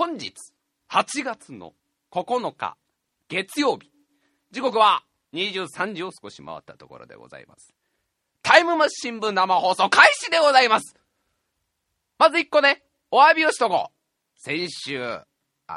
[0.00, 0.32] 本日
[0.90, 1.74] 8月の
[2.10, 2.78] 9日
[3.28, 3.90] 月曜日。
[4.50, 5.02] 時刻は
[5.34, 7.74] 23時を少し回ったところでございます。
[8.40, 10.96] タイムマシン部生放送開始でございます。
[12.16, 14.40] まず1個ねお詫びをしとこう。
[14.40, 15.20] 先週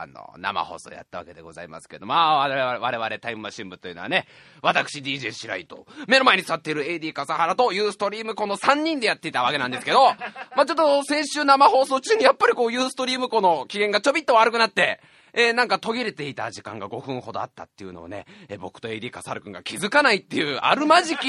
[0.02, 4.28] あの、生放送やったわけでございますけど、まあ、我々、我々タイムマシン部というのはね、
[4.62, 10.14] 私 DJ 白井と、目の前に座っている AD 笠原とユーストリームこの3人でやっていたわけなんですけど、
[10.56, 15.02] まあちょっと先週生放送中にやっぱりこうユーストリームこの機嫌がちょびっと悪くなって、
[15.34, 21.28] えー、なんか途切れていた時間が5分ほどあったっていうのをね、えー、僕と AD 笠原くんが気づかないっていう、あるまじき、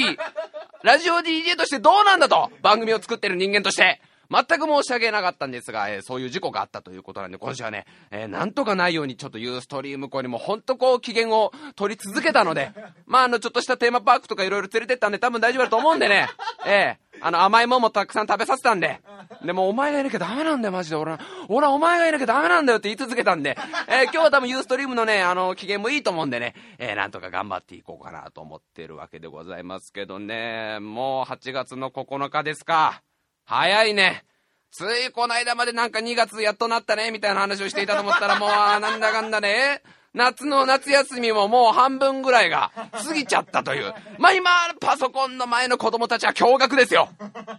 [0.83, 12.71] ラジオ DJ としてどうなんだと、番組を作ってる人間として、全く申し訳なかったんですが、えー、そういう事故があったということなんで、今週はね、えー、なんとかないようにちょっとユーストリーム校にもほんとこう機嫌を取り続けたので、
[13.05, 16.29] まああの、ちょっとしたテーマパークとかいろいろ連れてったんで多分大丈夫だと思うんでね、
[16.65, 19.01] えー、あの、甘いもんもたくさん食べさせたんで、
[19.43, 20.95] でもお前がいなきゃダメなんだよ、マジで。
[20.95, 33.01] 俺は、俺はお前がいなきゃダメなんだよって言い続けたんで、えー、今日は多分ユーストリームのね、あの、機嫌もいいと思うんでね、えー、なんとか頑張っていこうかなと思ってるわけでございますけどね、もう8月の9日ですか。
[33.45, 34.23] 早いね。
[34.71, 39.81] ついこの間までなんか2月やっとなったね、みたいな話をしていたと思ったらもう、なんだかんだね。
[40.13, 43.93] 夏の夏休みももう半分ぐらいが過ぎちゃったという。
[44.17, 47.09] まあ今、パソコンの前の子供たちは驚愕ですよ。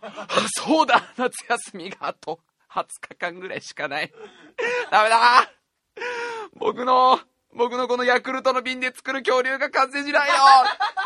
[0.56, 2.40] そうだ、夏休みがあと
[2.70, 4.12] 20日間ぐらいしかない。
[4.90, 5.50] ダメだ
[6.54, 7.20] 僕の、
[7.56, 10.34] 僕のこのヤクルトの瓶で作る恐竜が完成しないよ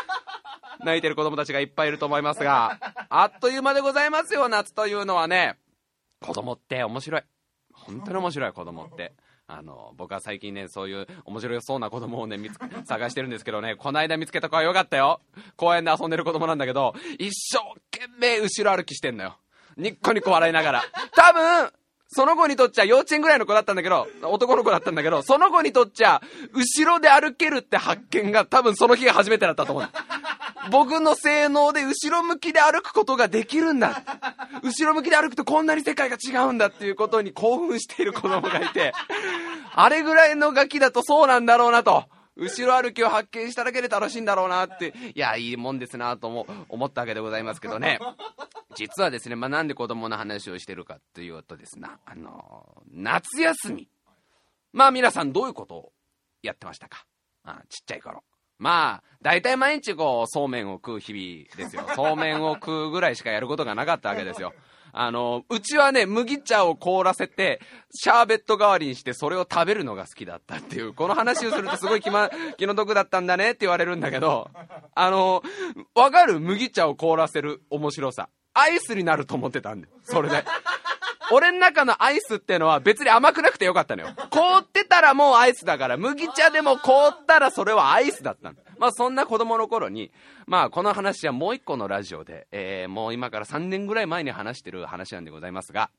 [0.83, 5.57] 泣いてる子供たちがいっぱいいると思いますが、あっという間でございますよ、夏というのはね。
[6.21, 7.23] 子供って面白い。
[7.73, 9.13] 本当に面白い、子供って。
[9.47, 12.57] あの、僕は最近ね、そういう面白そうな子供をね、見つ
[12.87, 15.21] 探してるんですけどね、この間見つけた子はよかったよ。
[15.55, 17.59] 公園で遊んでる子供なんだけど、一生
[17.91, 19.37] 懸命後ろ歩きしてんのよ。
[19.77, 20.83] ニッコニコ笑いながら。
[21.15, 21.71] 多分、
[22.13, 26.21] その子にとっちゃ幼稚園ぐらいの子だったんだけど、男の子だったんだけど、その子にとっちゃ、
[26.53, 29.89] 後ろで歩けるって発見が多分その日が初めてだったと思う。
[30.69, 34.03] 僕の性能で後ろ向きで歩くことができるんだ。
[34.61, 38.93] 後ろ向きで歩くとこんなに世界が違うんだっていうことに興奮している子供がいて、
[39.73, 42.03] あれぐらいのガキだとそうなんだろうなと。
[42.35, 47.99] 後ろ歩きを発見しただけで楽しいんだろうなって、いや、いいもんですなとも思ったわけでございますけどね。
[48.75, 53.89] 実はですね、まあ、なんで子供の話をしてるかっていうとですね、あの夏休み。
[54.71, 55.93] まあ皆さんどういうことを
[56.41, 57.05] やってましたか？
[57.43, 58.23] あちっちゃい頃。
[58.57, 61.83] まあ、大体毎日こう、そうめんを食う日々ですよ。
[61.95, 64.53] そうめんを食うぐらいしかやることがなかったわけですよ。
[64.93, 67.59] あの、うちはね、麦茶を凍らせて、
[67.93, 74.49] シャーベット代わりにして、それを食べるのが好きだったっていう、この話をするとすごい気,、ま、 気の毒だったんだねって言われるんだけど、
[74.95, 75.43] あの、
[75.95, 76.39] わかる？
[76.39, 78.29] 麦茶を凍らせる面白さ。
[78.53, 79.87] アイスになると思ってたんで。
[80.03, 80.43] それで。
[81.31, 84.09] 俺の中のアイスってのは別に甘くなくてよかったのよ。
[84.29, 88.57] 凍ってたらもうアイスだから、麦茶でも凍ったらそれはアイスだったの。
[88.77, 90.11] まあそんな子供の頃に、
[90.47, 95.91] まあこの話はもう一個のラジオで、えー、もう今から3年ぐらい前に話してる話なんでございますが、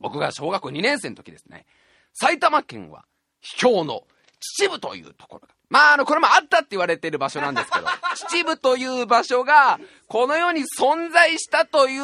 [0.00, 1.66] 僕が小学校2年生の時ですね、
[2.12, 3.04] 埼玉県は
[3.40, 4.04] 秘境の
[4.40, 7.86] 秩父というところがまあ、あの、これもあったって言われてる場所なんですけど、
[8.30, 12.02] 秩父という場所が、この世に存在したという、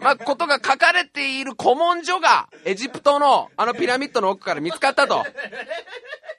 [0.00, 5.24] まあ、ことが書かれている古文書が、エジプトの、あのピラミッドの奥から見つかったと。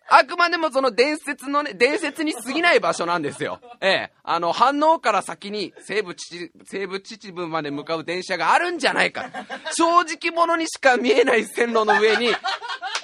[0.07, 3.59] あくまでもその伝説のね、伝説に過ぎない場所なんですよ。
[3.81, 4.11] ええ。
[4.23, 9.29] あの、反応から先に西部秩、西部秩父まで向かう電車があるんじゃないか。
[9.73, 12.29] 正直者にしか見えない線路の上に、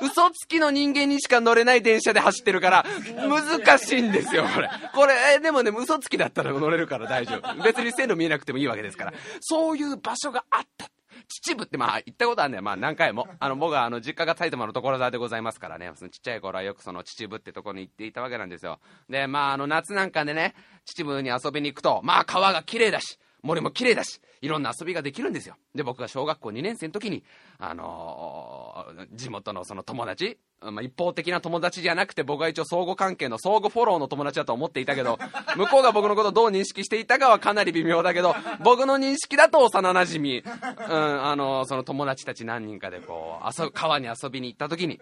[0.01, 2.85] 嘘つきの人間にしか乗れない電車で走ってるから、
[3.27, 4.69] 難難しいんですよ、これ。
[4.93, 7.63] これ、えでもね、嘘つきだったら乗れるから大丈夫。
[7.63, 9.13] 別に線路見えなくてもいいわけですから。
[9.39, 10.89] そういう場所があった。
[11.27, 12.63] 秩父ってまあ行ったことあるんだよ。
[12.63, 13.27] まあ何回も。
[13.39, 15.91] あの僕はあの実家が埼玉の所沢でございますからね。
[15.95, 18.79] そのちっちゃい頃はよくその秩父ってとこに行っていたわけなんですよ。
[19.09, 25.55] で、まああの夏なんかでね、秩父に遊びに行くと、まあ川が綺麗だし、森も綺麗だし、いろんな遊びができるんですよ。
[25.75, 27.23] で、僕が小学校2年生の時に、
[27.57, 35.17] あのー、地元のその友達、まあ、一方的な友達じゃなくて僕は一応相互関係の相互フォローの友達だと思っていたけど、
[35.57, 45.01] 向こうが僕のことをどう認識していたかはかなり微妙だけど、僕の認識だと幼馴染み、うん、あのー、その友達たち何人かでこう、遊川に遊びに行った時に、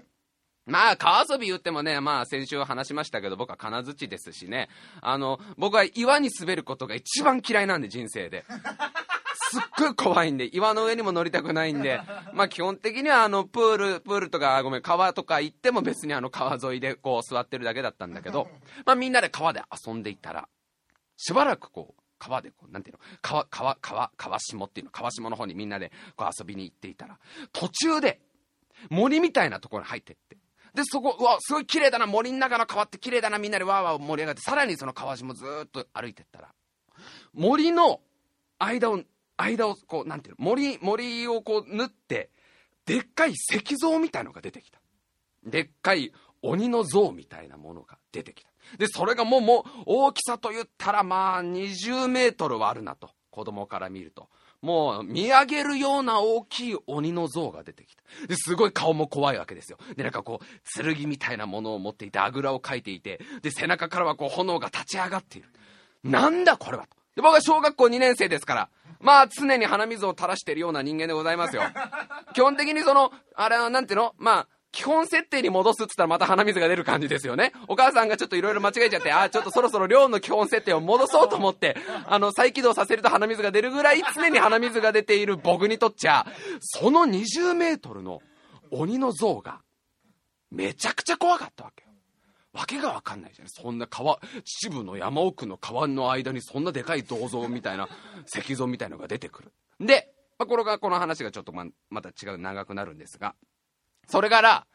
[0.69, 4.69] まあ、川遊び言ってもね、まあ、先週話しましたけど、僕は金槌ですしね。
[5.01, 8.45] あの、僕は岩に滑ることが一番嫌いなんで、人生で。
[9.51, 11.99] すっごい怖いんで、岩の上にも乗りたくないんで、
[12.33, 18.47] まあ基本的にはあの、プール、プールとか、ごめん、川とか行っても別にあの川沿いでこう座ってるだけだったんだけど、
[18.85, 20.47] まあみんなで川で遊んでいたら、
[21.17, 27.17] しばらくこう、川でこう、なんていうの、川、川、川、川下っていうの、川下の方にみんなでこう遊びに行っていたら、
[27.51, 28.19] 途中で、
[28.89, 30.37] 森みたいなところに入ってって。
[30.79, 36.53] で、そこ、うわ、すごい綺麗だな、森の中の川って綺麗だな、みんなでわーわー盛り上がって、さらにその川下ずっと歩いてったら、
[37.33, 37.99] 森の
[38.57, 39.01] 間を、
[39.37, 42.29] 間をこう、なんていうの、森、森をこう縫って、
[42.85, 44.79] でっかい石像みたいのが出てきた。
[45.45, 46.11] でっかい
[46.41, 48.49] 鬼の像みたいなものが出てきた。
[48.77, 53.09] で、それがもう、もう、大きさと言ったら、まあ、20メートルはあるなと。
[53.31, 54.29] 子供から見ると。
[54.61, 58.03] もう見上げるような大きい鬼の像が出てきた。
[58.35, 59.77] すごい顔も怖いわけですよ。
[59.95, 65.49] で、なんかこう、剣みたいなものを持っていて、あぐらをかいていて、で、背中からはこう炎が立ち上がっている。
[66.03, 66.97] なんだこれはと。
[67.15, 68.69] で、僕は小学校2年生ですから、
[69.01, 71.63] まあ常に鼻水を垂らしているような人間でございますよ。
[72.33, 74.13] 基本的にその、あれはなんていうの？
[74.17, 77.53] まあ、基本設定に戻すっつったらまた鼻水が出る感じですよね。
[77.67, 81.75] お母さんがちょっといろいろ間違えちゃって、ああ、ちょっとそろそろ量の基本設定を戻そうと思って、
[82.05, 86.25] あの、再起動させると鼻水が出るぐらい常に鼻水が出ている僕にとっちゃ、
[86.59, 88.19] その20メートルの
[88.71, 89.61] 鬼の像が、
[90.51, 91.89] めちゃくちゃ怖かったわけよ。
[92.53, 93.47] わけがわかんないじゃん。
[93.47, 97.87] そんな川、秩父の山奥の川の間にそんなでかい銅像みたいな、
[98.25, 99.53] 石像みたいのが出てくる。
[99.79, 103.35] で、まあ、これが、この話がちょっとま、また違う、長くなるんですが、
[104.09, 104.67] それから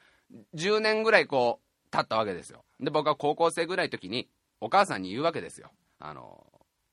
[0.55, 2.65] 10年ぐらいこう経ったわけですよ。
[2.81, 4.29] で僕は高校生ぐらいの時に
[4.61, 5.71] お母さんに言うわけですよ。
[5.99, 6.47] あの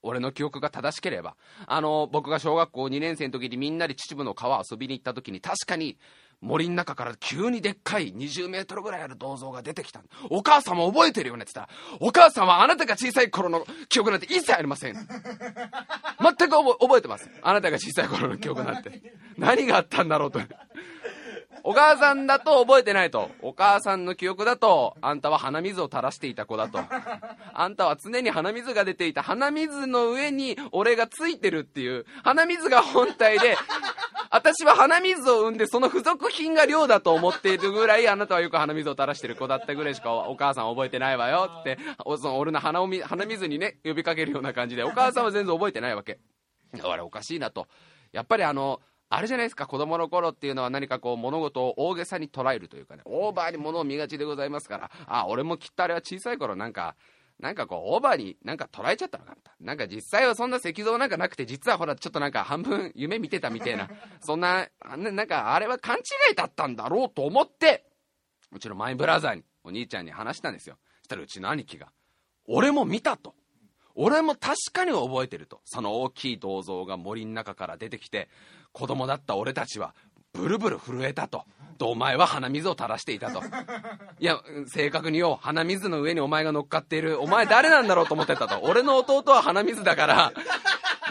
[0.04, 1.36] 俺の記憶が正しければ。
[1.68, 6.00] あの僕が小学校2年生の時にみんなで秩父の川遊びに行った時に確かに
[6.42, 10.02] 森の中から急にでっかい20メートルぐらいある銅像が出てきた。
[10.32, 14.96] お母さんも覚えてるよねって言ったらお母さんはあなたが小さい頃の記憶なんて一切ありません。
[14.96, 17.30] 全く覚えてます。
[17.44, 19.14] あなたが小さい頃の記憶なんて。
[19.38, 20.40] 何があったんだろうと。
[21.64, 23.30] お母さんだと覚えてないと。
[23.42, 26.80] お母さんの記憶だと、あんたは鼻水を垂らしていた子だと。
[27.54, 29.22] あんたは常に鼻水が出ていた。
[29.22, 32.06] 鼻水の上に俺がついてるっていう。
[32.24, 33.58] 鼻水が本体で、
[34.32, 41.78] 私は鼻水を生んでその付属品が量だと思っているぐらいあなたはよく鼻水を垂らしてる子だったぐらいしかお母さん覚えてないわよって、
[42.18, 46.20] その俺の鼻を鼻水にね、呼びかけるような感じで、お母さんは全然覚えてないわけ。
[46.82, 47.68] あれおかしいなと。
[48.14, 48.80] やっぱりあの、
[49.14, 56.96] あれじゃないですか子供の頃っていうのは何かこう物事を大げさに捉えるというかねオーバーに物を見がちでございますからあ俺もきっとあれは小さい頃なんか
[57.38, 63.90] なんかこうオーバーになんか捉えちゃったのかななんか実際はそんな石像なんかなくて実はほらちょっとなんか半分夢見てたみたいな
[64.22, 67.84] そんななんかあれは勘違いだったんだろうと思って
[68.54, 70.78] うちのマイブラザーにお兄ちゃんに話したんですよ。
[71.02, 71.92] そしたらうちの兄貴が
[72.48, 73.36] 「俺も見た」と。
[73.94, 75.62] 俺も確かに覚えてると。
[75.66, 78.30] その大きい銅像が森の中から出てきて
[78.72, 79.94] 子供だった俺たちは
[80.34, 81.46] ブルブル震えたと。
[81.84, 83.42] お前は鼻水を垂らしていたと。
[84.20, 87.20] いや、正確によ、鼻水の上にお前が乗っかっている。
[87.22, 88.60] お前誰なんだろうと思ってたと。
[88.62, 90.34] 俺の弟は鼻水だから、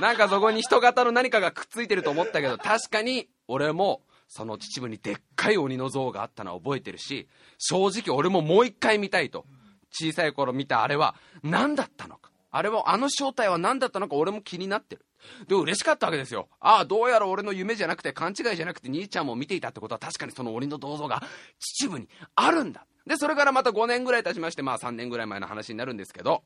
[0.00, 7.28] なんかそこに人型の何かがくっついてると思ったけど、確かに俺も、その秩父にでっかい鬼の像があったのは覚えてるし、
[7.58, 9.44] 正直俺ももう一回見たいと。
[9.92, 12.30] 小さい頃見たあれは何だったのか。
[12.52, 15.04] あれは、あの正体は何だったのか俺も気になってる。
[15.48, 16.48] で、嬉しかったわけですよ。
[16.60, 21.22] ああ、どうやら俺の夢じゃなくて、勘違いじゃなくて、兄ちゃんも見ていたってことは、確かにその鬼の銅像が
[21.58, 22.86] 秩父にあるんだ。
[23.06, 26.42] で、それからまた5年ぐらい経ちまして、まあ3年ぐらい前の話になるんですけど、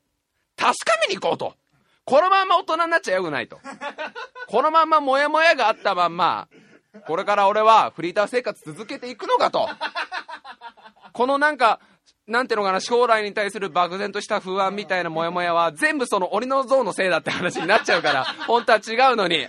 [0.57, 1.55] 確かめに行こうと。
[2.05, 3.59] このまんま大人になっちゃよくないと。
[4.47, 6.49] このまんまモヤモヤがあったまんま、
[7.07, 9.69] これから俺はフリーター生活続けていくのかと。
[11.13, 11.81] このなんか、
[12.27, 19.47] なんていうのかな、将来に対する漠然とした不安みたいなモヤモヤは、全部その鬼の像のせいだって話になっちゃうから、 本当は違うのに。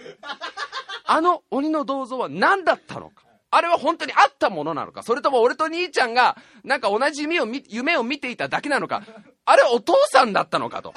[1.05, 3.24] あの鬼の銅像は何だったのか？
[3.51, 5.03] あれは本当にあったものなのか？
[5.03, 9.03] それとも俺と兄ちゃんが、なんか同じ夢を夢を見ていただけなのか？
[9.46, 10.94] あれはお父さんだったのかと。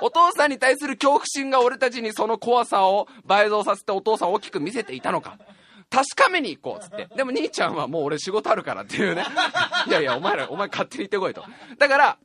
[0.00, 5.36] お父さんに対する恐怖心が俺たちにその怖さを倍増させてお父さんを大きく見せていたのか？
[5.90, 7.08] 確かめに行こうっつって。
[7.16, 9.24] でも兄ちゃんはもう俺仕事あるからっていうね。
[9.86, 11.44] いやいや、お前ら、お前勝手に行ってこいと。
[11.78, 12.18] だから、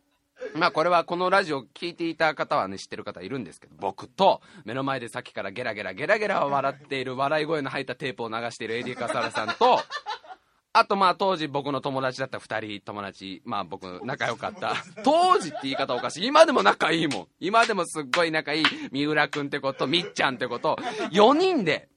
[0.55, 9.79] まあこれはこのラジオ聞いていた方はね知ってる方いるんですけど僕と目の前でさっきからゲラゲラゲラゲラ笑っている笑い声の入ったテープを流している AD 笠原さんと
[10.73, 20.77] あとまあ当時僕の友達だった2人友達まあ僕仲良かった当時って言い方おかしい今でも仲いいもん今でもすっごい仲いい三浦君ってことみっちゃんってこと
[21.11, 21.89] 4人で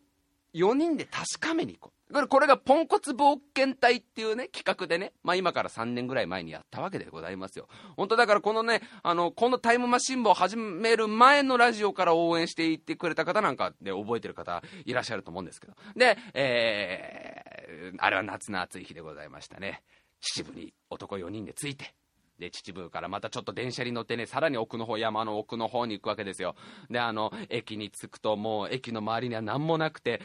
[0.54, 1.94] 4人で確かめに行こう。
[2.28, 7.66] これがポンコツ冒険隊っていうね、企画でね、まあ今から3年ぐらい前にやったわけでございますよ。
[7.96, 15.74] 本当だからこのね、あの、このタイムマシン部を始める前のラジオから応援していってくれた方なんかで覚えてる方いらっしゃると思うんですけど。
[15.96, 19.82] で、えー、あれは夏の暑い日でございましたね。
[20.20, 21.94] 秩父に男4人で着いて、
[22.38, 26.56] で、秩父からまたちょっと電車に乗ってね、さらに奥の方、山の奥の方に行くわけですよ。
[26.90, 30.20] で、あの、駅に着くともう駅の周りには何もなくて、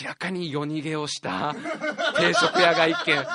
[0.00, 1.54] 明らかに夜逃げをした
[2.16, 3.26] 定食屋が一軒。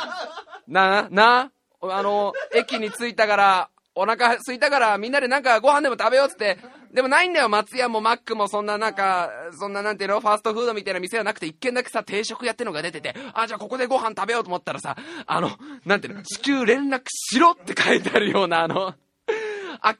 [0.68, 6.58] な、な、あの、駅に着いたから、お腹空いたからみんなでなんかご飯でも食べようっつって、
[6.96, 14.96] でもないんだよ、松屋もマックもそんななんか、そんななんていうの、ファーストフードみたいな店はなくて、一軒だけさ、定食屋ってのが出てて、あ、じゃあここでご飯食べようと思ったらさ、
[15.28, 15.52] あの、
[15.86, 18.94] なんていうの、至急連絡しろって書いてあるような、あの、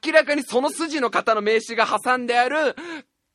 [0.06, 2.74] 明らかにその筋の方の名刺が挟んである、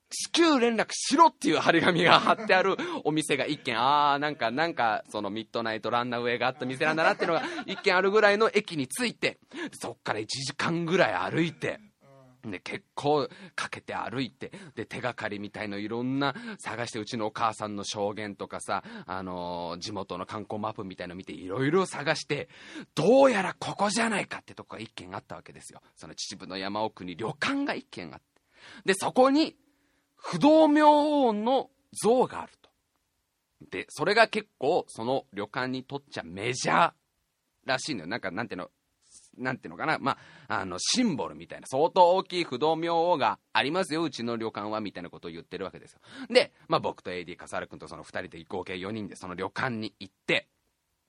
[0.10, 9.38] 至急連絡しろっていう張り紙が貼ってあるお店が一軒、ああ、なんか、なんか、そのミッドナイトランナーウェイがあった店なんだなっていうのが一軒あるぐらいの駅に着いて、
[9.80, 11.80] そっから1時間ぐらい歩いて、
[12.44, 22.50] で、結構かけて歩いて、で、手がかりみたいのいろんな探して、うちのお母さんの証言とかさ、あのー、地元の観光マップみたいの見ていろいろ探して、
[22.96, 25.82] どうやらここじゃないかってとこが一軒あったわけですよ。
[25.96, 28.26] その秩父の山奥に旅館が一軒あって。
[28.86, 29.56] で、そこに、
[30.16, 32.70] 不動明王の像があると。
[33.72, 36.92] で、それが結構、その旅館にとっちゃメジャー
[37.66, 38.08] らしいのよ。
[38.08, 38.72] なんか、なんていうの、
[39.38, 46.00] なんていうのかな、まあ、あの、シンボルみたいな、相当大きい不動明王がありますよ、うちの旅館は、みたいなことを言ってるわけですよ。
[46.30, 50.48] で、まあ、僕と AD 笠原君とその2人で合計4人でその旅館に行って、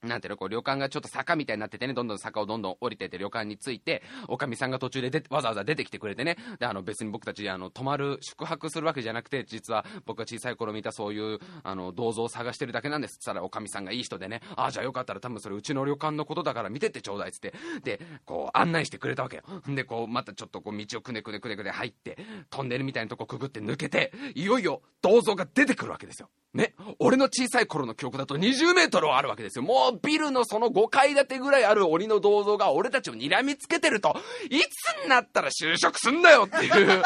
[0.03, 13.17] なんていうの、こう、旅館がちょっと坂みたいになっててね、どんどん坂をどんどん降りてて旅館に着いて、おかみさんが途中ででわざわざ出てきてくれてね、で、あの、別に僕たち、あの、泊まる、宿泊するわけじゃなくて、実は僕が小さい頃見たそういう、あの、銅像を探してるだけなんです。
[13.17, 19.43] つったら、おかみさんがいい人でね、ああ、じゃあよかったら多分それうちの旅館のことだから見てってちょうだいっつって、で、こう、案内してくれたわけよ。
[19.67, 22.17] で、こう、またちょっとこう、道をくねくねくねくね入って、
[22.49, 26.29] トンネルみたいなとこくぐって抜けて、いよいよ銅像が出てくるわけですよ。
[26.53, 29.63] ね、俺の小さい頃の記憶だと20メートルはあるわけですよ。
[29.63, 34.15] もうビルのその5階建てぐらいある鬼の銅像が俺たちを睨みつけてると、
[34.49, 37.03] いつになったら就職すんだよっていう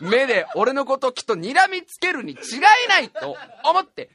[0.00, 2.38] 目で俺のこときっと睨みつけるに違い
[2.88, 4.10] ないと思って、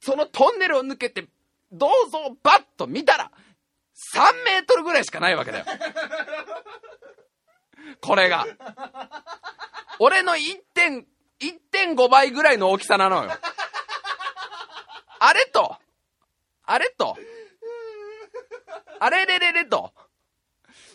[0.00, 1.26] そのトンネルを抜けて
[1.72, 3.30] 銅像をバッと見たら、
[4.14, 5.64] 3メートルぐらいしかないわけだよ。
[8.00, 8.46] これが。
[9.98, 13.32] 俺の1.5倍ぐらいの大きさなのよ。
[15.18, 15.76] あれと、
[16.66, 17.16] あれと、
[18.98, 19.92] あれれれれと、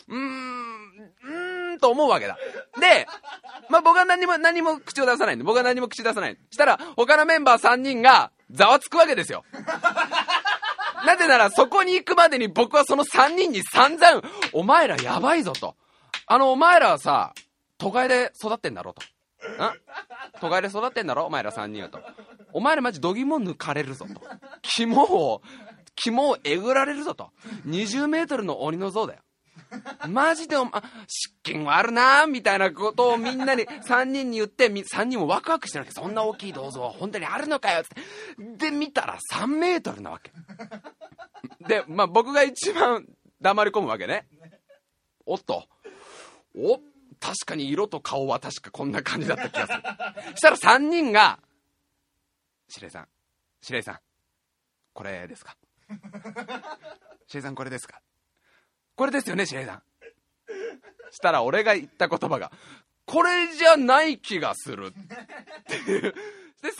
[0.07, 2.37] うーん、うーんと思うわけだ。
[2.79, 3.07] で、
[3.69, 6.37] まあ、僕は何も、何も口を出さないんで、僕は何も口出さない。
[6.49, 9.45] したら、他のメンバー3人が、ざわつくわけですよ。
[11.05, 14.21] なぜなら、そこに行くまでに僕はその3人に散々、
[14.53, 15.75] お前らやばいぞと。
[16.27, 17.33] あの、お前らはさ、
[17.77, 19.01] 都会で育ってんだろと。
[19.01, 19.05] ん？
[20.39, 21.25] 都会で育ってんだろ？
[21.25, 21.99] お前ら3人はと。
[22.53, 24.21] お前らマジ度肝抜かれるぞと。
[24.61, 25.41] 肝を、
[25.95, 27.31] 肝をえぐられるぞと。
[27.67, 29.19] 20メートルの鬼の像だよ。
[30.09, 35.91] マジでお、あ、湿気はあるなみたいなことをみんなに、3人に言って、3人もワクワクしてるわけ。
[35.91, 37.95] そんな大きい銅像は本当にあるのかよって。
[38.57, 40.31] で、見たら3メートルなわけ。
[41.67, 43.05] で、まあ僕が一番
[43.39, 44.27] 黙り込むわけね。
[45.25, 45.65] おっと。
[46.55, 46.79] お
[47.19, 49.81] 確かに色と顔は確かこんな感じだった気がする。
[50.31, 51.39] そしたら3人が、
[52.71, 53.07] 司令さん、
[53.61, 53.99] 司令さん、
[54.93, 55.55] これですか？
[57.27, 58.01] 司令さんこれですか？
[58.95, 59.83] これですよね、司令さん。
[61.11, 62.51] したら俺が言った言葉が、
[63.05, 66.13] これじゃない気がするっていう。
[66.61, 66.73] で、3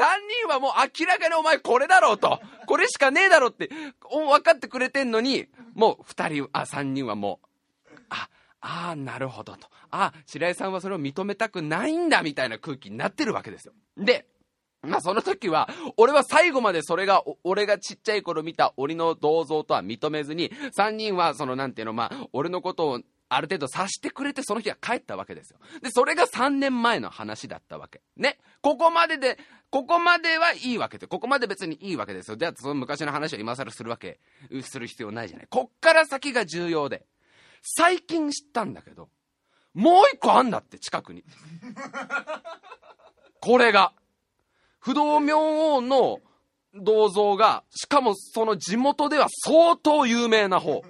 [0.44, 2.40] 人はもう明らかにお前これだろうと。
[2.68, 3.70] これしかねえだろうって、
[4.10, 8.30] 分かってくれてんのに、もう2人、あ、3人はもう、あ、
[8.62, 9.68] ああ、なるほどと。
[9.90, 13.74] あ、白井さんはそれを認めたくないんだみたいな空気になってるわけですよ。
[13.98, 14.28] で、
[14.84, 25.60] まあその時は、俺は最後までそれが、俺がちっちゃい頃見た俺の銅像とは認めずに、3人はそのなんていうの、まあ、俺のことをある程度察してくれてその日は帰ったわけですよ。
[25.82, 28.02] で、それが3年前の話だったわけ。
[28.18, 28.38] ね。
[28.62, 29.38] ここまでで、
[29.70, 32.36] ここまではいいわけで、ここまで別にいいわけですよ。
[32.36, 34.20] で、その昔の話を今更するわけ、
[34.64, 35.48] する必要ないじゃない。
[35.50, 37.06] こっから先が重要で。
[37.62, 39.10] 最近知ったんだけど、
[39.74, 41.24] もう一個あんだって近くに。
[43.40, 43.94] これが。
[44.82, 46.20] 不動明王の
[46.74, 50.82] 銅像が、しかもその地元では相当有名な方。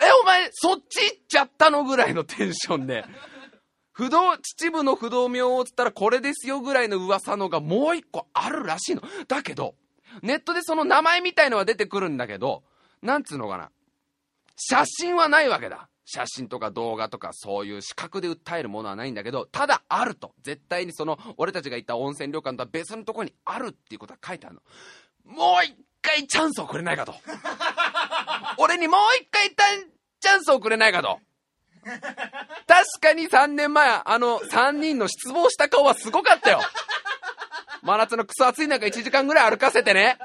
[0.00, 3.04] え、お前、そっち行っちゃったのぐらいのテンションで。
[3.92, 9.02] 不動、秩父の不動明王つったらこれですよぐらいの噂のがもう一個あるらしいの。
[9.28, 9.74] だけど、
[10.22, 12.62] ネットでその名前みたいのは出てくるんだけど、
[13.02, 13.70] なんつうのかな。
[14.56, 15.88] 写真はないわけだ。
[16.06, 20.32] 写真とか動画とかそういう視覚で訴えるものはないんだけど、ただあると。
[20.42, 24.62] 絶対にその、俺たちが行った温泉旅館とは別のところにあるっていうことが書いてあるの。
[25.24, 27.14] もう一回チャンスをくれないかと。
[28.58, 29.50] 俺にもう一回
[30.20, 31.20] チャンスをくれないかと。
[31.84, 36.60] 確かに3年前、あの3人の失望した顔はすごかったよ。
[37.82, 40.18] 真夏のクソ暑い中1時間ぐらい歩かせてね。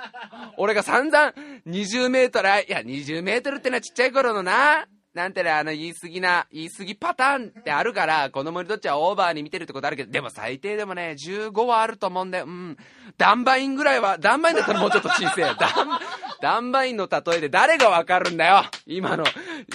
[0.58, 1.34] 俺が散々
[1.68, 12.42] 20メートル、いや20メートルってのはちっちゃい頃のな、なんてね、あの言い過ぎな、言い過ぎパターンってあるから、子供にとっちゃオーバーに見てるってことあるけど、でも最低でもね、15はあると思うんで。
[12.42, 12.78] うん。
[13.18, 15.54] ダンバインぐらいは、ダンバインだったらもうちょっと小さいよ。
[15.60, 16.00] ダン、
[16.42, 18.64] ダンバインの例えで誰がわかるんだよ。
[18.86, 19.26] 今の、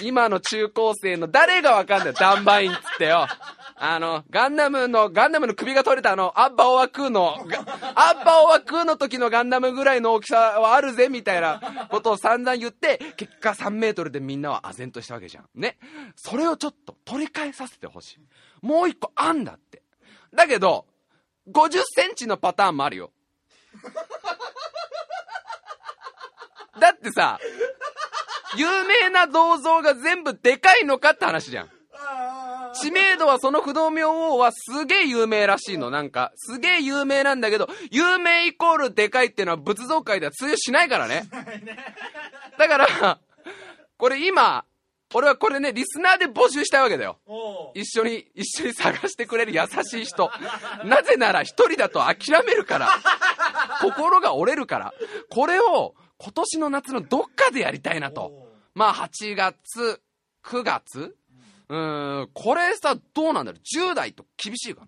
[0.01, 2.13] 今の中高生の誰がわかんだよ。
[2.13, 3.27] ダンバインっつってよ。
[3.79, 7.35] あの、ガンダムの、ガンダムの首が取れたあの、アッバオワクーの、
[7.95, 15.45] アッバオワクーの時のガンダムぐらいの大きさはあるぜ、みたいなことを散々言って、結果3メートルでみんなは唖然としたわけじゃん。
[15.53, 15.77] ね。
[16.15, 18.19] それをちょっと取り返させてほしい。
[18.65, 19.83] もう一個あんだって。
[20.33, 20.87] だけど、
[21.51, 23.11] 50センチのパターンもあるよ。
[26.79, 27.39] だってさ、
[28.55, 31.69] 有名な銅像が全部でかいのかって話じゃん。
[32.81, 35.89] 知名度はその不動明王はすげえ有名らしいの。
[35.89, 41.23] なんか、すげえ有名なんだけど、有名イコールでかいっていうのは仏像界では通用しないからね。
[42.57, 43.19] だから、
[43.97, 44.65] これ今、
[45.13, 47.17] 俺はこれね、リスナーで募集したいわけだよ。
[47.73, 50.29] 一緒に、一緒に探してくれる優しい人。
[50.83, 52.89] なぜなら一人だと諦めるから。
[53.81, 54.93] 心が折れるから。
[55.29, 58.49] これを今年の夏のどっかでやりたいなと。
[58.73, 60.01] まあ8月、
[60.43, 61.15] 9月
[61.69, 64.87] うん、これさ、どうなんだろう ?10 代と厳しいかな。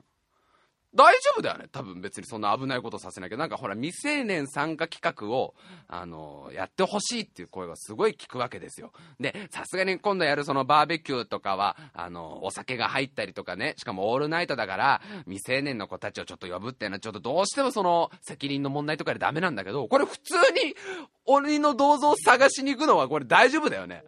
[0.96, 1.68] 大丈夫だよね。
[1.72, 3.38] 多分別にそんな危ないことさせなきゃ。
[3.38, 5.54] なんかほら未成年参加企画を
[5.88, 8.92] あのやってほしいっていう声がすごい聞くわけですよ。
[9.20, 13.76] でさすがに今度やるそのバーベキューとかはあのお酒が入ったりとかね。
[13.78, 20.34] しかもオールナイトだから未成年の子たちをちょっと呼ぶっていうのはちょっとどうしてもその責任の問題とかでダメなんだけどこれ普通
[20.66, 20.76] に
[21.26, 24.04] 鬼の銅像を探しに行くのはこれ大丈夫だよね。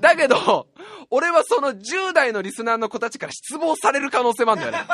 [0.00, 0.68] だけど、
[1.10, 4.90] 俺はその10代のリスナーの子たちから失望される可能性もあるんだよね。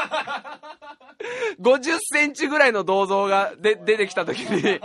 [1.61, 4.81] 50センチぐらいの銅像がで出てきた時に、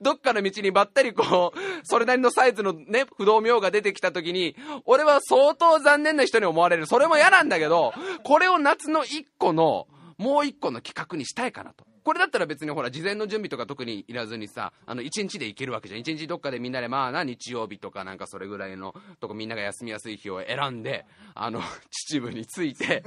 [0.00, 6.86] どっかの道にばったりこう、それなりのサイズのね、不動明が出てきた時に、俺は相当残念な人に思われる。
[6.86, 7.92] それも嫌なんだけど、
[8.24, 9.86] これを夏の1個の、
[10.18, 11.87] もう1個の企画にしたいかなと。
[12.08, 16.00] これだったら別にほら事前の準備とか特にいらずにさあの1日で行けるわけじゃん。
[16.00, 23.04] 1日どっかでみんなでまあな日曜日とかなんかそれぐらいのとこみんなが休みやすい日を選んであの秩父に着いて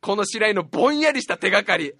[0.00, 1.94] この白井のぼんやりした手がかり。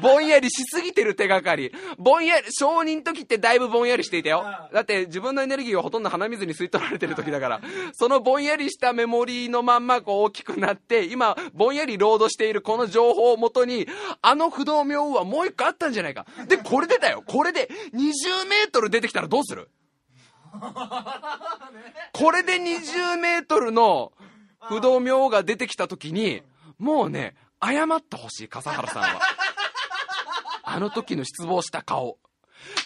[0.00, 1.72] ぼんやりしすぎてる手がかり。
[1.98, 4.44] ぼんやり承認時ってだいぶぼんやりしていたよ。
[4.72, 7.60] だって自分のエネルギーがほとんど鼻水に吸い取られてる時だから。
[7.94, 13.88] そのぼんやりしたメモリーのまんまこう大きくなって今ぼんやりロードしているこの情報をもとに
[14.22, 16.26] あの不動明王はもうう一個あったんじゃないか。
[16.48, 17.22] で、これでだよ。
[17.26, 19.70] これで20メートル出てきたらどうする？
[22.12, 24.12] これで20メートルの
[24.68, 26.42] 不動明王が出てきた時に、
[26.78, 29.20] もうね、謝ってほしい、笠原さんは。
[30.62, 32.18] あの時の失望した顔。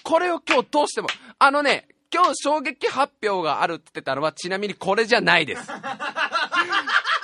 [0.02, 5.68] これを今日どうしても、あのね、今日衝撃発表があるって言ってたのはちなみにこれじゃないです。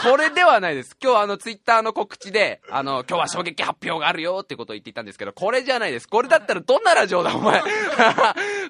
[0.02, 0.96] これではないです。
[1.02, 6.08] 今日あのツイッターの告知で、あの、今日は衝撃発表があるよってことを言っていたんですけど、これじゃないです。
[6.08, 7.62] これだったらどんなラジオだお前。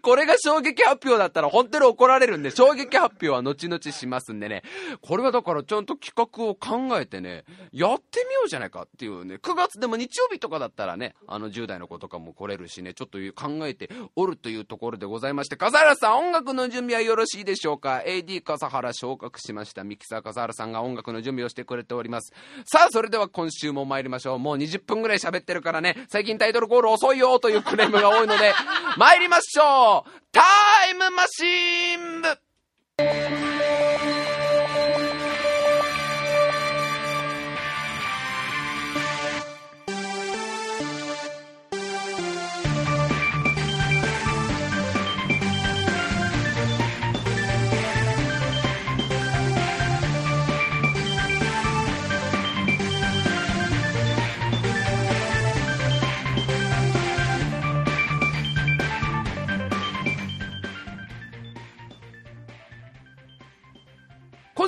[0.02, 4.62] これが衝撃発表だったら本当に怒られるんで、衝撃発表は後々しますんでね。
[5.00, 9.36] これはだからちゃんと企画を考えてね、やってみようじゃないかっていうね。
[9.36, 19.84] 9月でも日曜日とかだったらね、あの10代の子とかも来れるしね、ちょっと考えておるというところでございまして、笠原さん音楽の準備はよろしいでしょうか ?AD 笠原昇格しました。
[19.84, 22.32] ミキサー笠原さんが音楽の準備をしてくれております。
[22.64, 24.38] さあ、それでは今週も参りましょう。
[24.38, 28.52] もう20分ぐらい喋ってるからね、最近タイトルコール遅いよというクレームが多いので、
[28.96, 29.89] 参りましょう
[30.32, 30.40] タ
[30.90, 33.39] イムマシーン部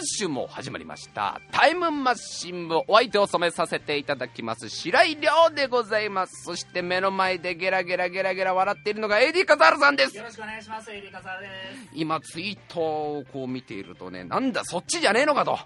[0.01, 1.41] 週も始まりました。
[1.51, 6.45] タイムマシン部お相手を染めさせていただきます白井亮でございます。
[6.45, 10.17] そして目の前でゲラゲラゲラゲラ笑っているのが AD 笠原さんです。
[10.17, 10.91] よろしくお願いします。
[10.91, 11.89] AD 笠原です。
[11.95, 15.59] 今ツイートをこう見ているとねなんだそっちじゃねえのかと。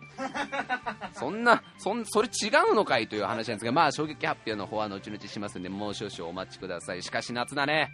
[1.13, 7.03] そんなそんそれ違うのかいという話なんですがまあ衝撃発表の方は後々しますんでもう少々お待ちください。
[7.03, 7.91] しかし夏だね。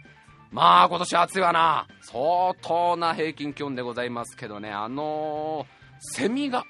[0.51, 1.87] まあ今年暑いわな。
[2.01, 4.71] 相当な平均気温でございますけどね。
[4.71, 6.65] あのーセミが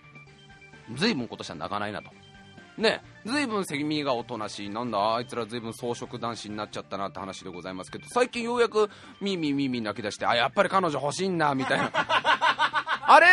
[0.95, 2.09] 随分今年は泣かないなと。
[2.77, 4.69] ね随分セミがおとなしい。
[4.69, 8.89] なんだあいつら随分草食男子になっちゃったなって話でございますけど最近ようやく
[9.21, 11.91] ミーミーミーミー泣き出してあやっぱり彼女欲しいんだみたいな。
[13.05, 13.27] あれ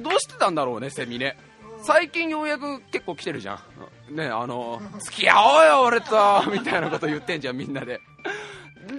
[0.00, 1.36] どうしてたんだろうねセミね。
[1.84, 3.60] 最近ようやく結構来てるじゃ
[4.10, 4.16] ん。
[4.16, 8.00] ねあの付き合おうよ俺とみたいなこと言ってんじゃんみんなで。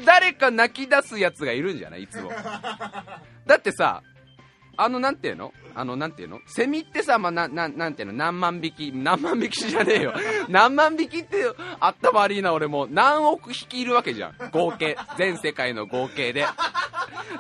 [0.06, 2.32] 誰か泣き出すやつがいるんじゃないいつも。
[3.46, 4.02] だってさ
[4.76, 5.54] あのなんていうの？
[5.76, 6.40] あのなんていうの？
[6.48, 8.14] セミってさ、まあ、なななんていうの？
[8.14, 8.92] 何万匹？
[8.94, 10.14] 何万匹じゃねえよ。
[10.50, 11.46] 何万匹って
[11.80, 12.88] あったまりな俺も。
[12.90, 14.36] 何億匹いるわけじゃん。
[14.52, 14.98] 合計。
[15.18, 16.46] 全世界の合計で。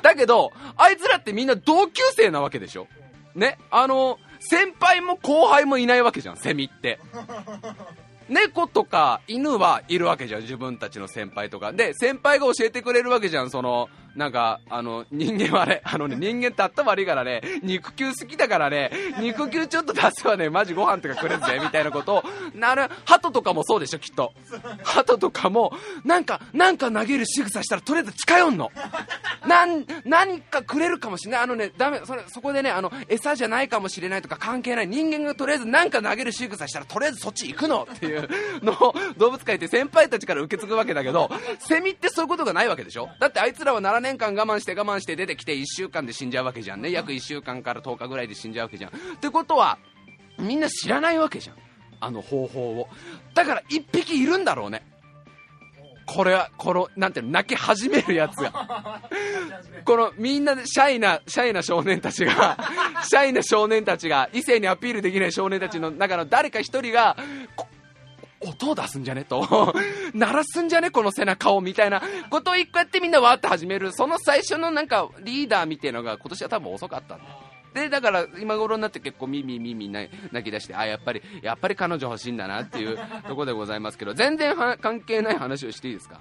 [0.01, 2.87] だけどあいつらってみんな同級生なわけでしょ？
[3.35, 3.57] ね？
[3.71, 6.99] あの先輩も後輩もいないわけじゃんセミって。
[8.29, 11.73] 猫とか犬はいるわけじゃん自分たちの先輩とか。
[11.73, 22.23] で先輩が教えてくれるわけじゃんそのなんかあの人間はね あのね人間って頭悪いからね肉球好きだからね肉球ちょっと出せばねマジご飯とかくれるぜみたいなことを
[22.53, 24.33] なる鳩とかもそうでしょきっと。
[24.83, 25.73] 鳩とかも
[26.03, 28.71] なんかなんか投げる仕草したらとりあえず近寄んの。
[29.47, 31.41] なん何かくれるかもしれない。
[31.41, 34.87] あのねダメそれそこでねあの餌じゃないかもしれないとか関係ない。
[34.87, 37.87] 人間がとりあえず何か投げる仕草したらとりあえずそっち行くの。
[37.91, 38.29] っていう
[38.63, 43.09] のを動物界って先輩たちから受け継ぐわけだけどセミってそういうことがないわけでしょ。
[43.19, 46.91] だってあいつらは7年間我慢して我慢して出てきて1週間で死んじゃうわけじゃんね。
[46.91, 48.91] 約1週間から10日ぐらいで死んじゃうわけじゃん。
[48.91, 49.79] ってことは
[50.37, 51.55] みんな知らないわけじゃん。
[51.99, 52.87] あの方法を。
[53.33, 54.85] だから1匹いるんだろうね。
[56.05, 59.01] これはこのなんていうの泣き始めるやつが。
[59.85, 62.57] このみんなでシャイなシャイな少年たちが
[63.09, 67.15] シャイな少年たちが異性にアピールできない少年たちの中の誰か一人が
[67.55, 67.67] こ
[68.45, 69.23] 音を出すんじゃね？
[69.23, 69.73] と。
[70.13, 70.91] 鳴らすんじゃね？
[70.91, 73.91] この背中をみたいなことを一個やってみんなわーって始める。
[73.91, 77.25] その最初のなんかリーダーみたいなのが今年は多分遅かったんだ。
[77.73, 84.13] でだから今頃になって結構ミーミーミーミー泣き出してあやっぱりやっぱり彼女欲しいんだなっていうところでございますけど。
[84.13, 86.19] 全然は関係ない話をしていいですか？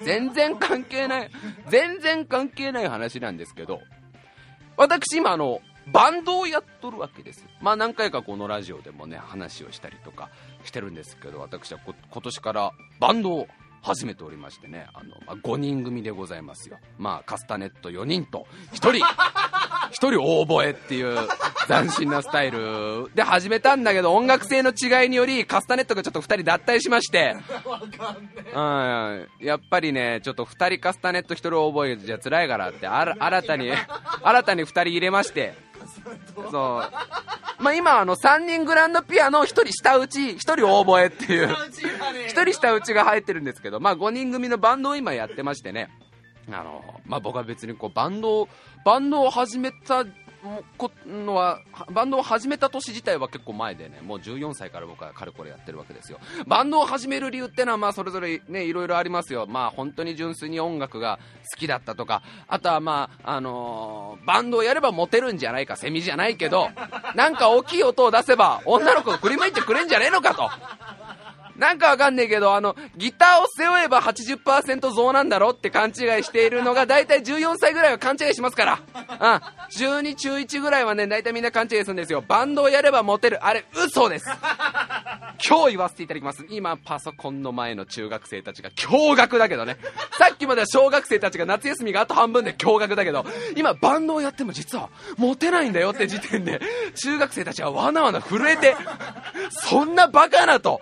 [0.00, 1.30] 全然関係ない
[1.68, 3.80] 全然関係ない話なんですけど。
[4.76, 7.44] 私今あのバンドをやっとるわけです。
[7.60, 10.30] まあ何回かこのラジオでもね話をしたりとか。
[10.64, 13.48] してるんですけど私はこ今年からバンドを
[13.82, 16.78] 始めておりましてねあの、まあ、5人組でございますよ。
[16.98, 19.04] まあカスタネット4人と1人 1
[19.92, 21.28] 人大覚えっていう
[21.66, 27.36] 斬新なスタイルで始めたんだけど音楽性の違いによりカスタネットがちょっと2人脱退しまして。
[28.54, 33.72] うんやっぱりねちょっと2人カスタネット1人覚えじゃ辛いからってあら新たに
[34.22, 35.54] 新たに2人入れまして
[36.34, 36.52] そう。
[37.62, 41.48] まあ今あの3人グランドピアノ1人下打ち1人大覚えっていう。
[41.48, 45.90] 1人下打ちが入ってるんですけどまあ5人組のバンドを今やってましてね。
[46.50, 48.48] あのまあ僕は別にこうバンドを
[48.84, 50.04] バンドを始めた
[50.76, 51.60] このは
[51.92, 56.18] バンドを始めた年自体は結構前でねもう14歳から僕はかれこれやってるわけですよ。
[56.46, 59.46] バンドを始める理由ってのはまあそれぞれねいろいろありますよ。
[59.46, 61.20] まあ本当に純粋に音楽が
[61.52, 66.68] 好きだったとかあとはまああのー、バンドをやればモテるんじゃないかセミじゃないけど
[67.14, 70.50] なんか大きい音を出せば女の子が振り向いてくれんじゃねえのかと。
[71.56, 78.80] なんかわかんねえけど、あの、ギターを背負えば80%増なんだろって勘違いしているのが、大体14歳ぐらいは勘違いしますから。
[78.94, 79.40] うん。
[80.00, 82.22] 12中1ぐらいはね、大体みんな勘違いするんですよ。
[82.26, 83.44] バンドをやればモテる。
[83.44, 84.26] あれ、嘘です。
[85.44, 86.44] 今日言わせていただきます。
[86.48, 89.76] 今、パソコンの前の中学生たちが驚愕だけどね。
[90.18, 93.24] さっきまでは小学生たちが夏休みがあと半分で驚愕だけど、
[93.56, 96.60] 今、バンドをやっても実は、モテないんだよって時点で、
[96.94, 98.76] 中学生たちはわなわな震えて、
[99.50, 100.80] そんなバカなと。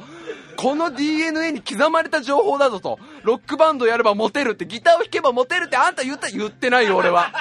[0.61, 2.99] この DNA に刻まれた情報だぞと。
[3.23, 7.33] ロックバンドやればモテるって、ギターを弾けばモテるってあんた言った言ってないよ、俺は。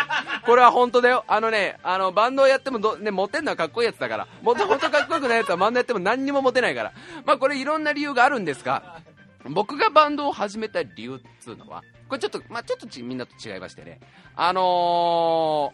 [0.46, 1.26] これは本当だよ。
[1.28, 4.28] あのね、あの、バンドをやっても、ね、モテるのはかっこいいやつだから。
[4.42, 6.94] もともとかっこよくないやつはバンドやっても何にもモテないから。
[7.26, 9.02] まあこれいろんな理由があるんですが、
[9.50, 14.00] 僕がバンドを始めた理由っつうのは、これちょっと、まあちょっとみんなと違いましてね。
[14.38, 15.74] あの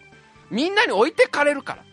[0.49, 1.83] ー、みんなに置いてかれるから。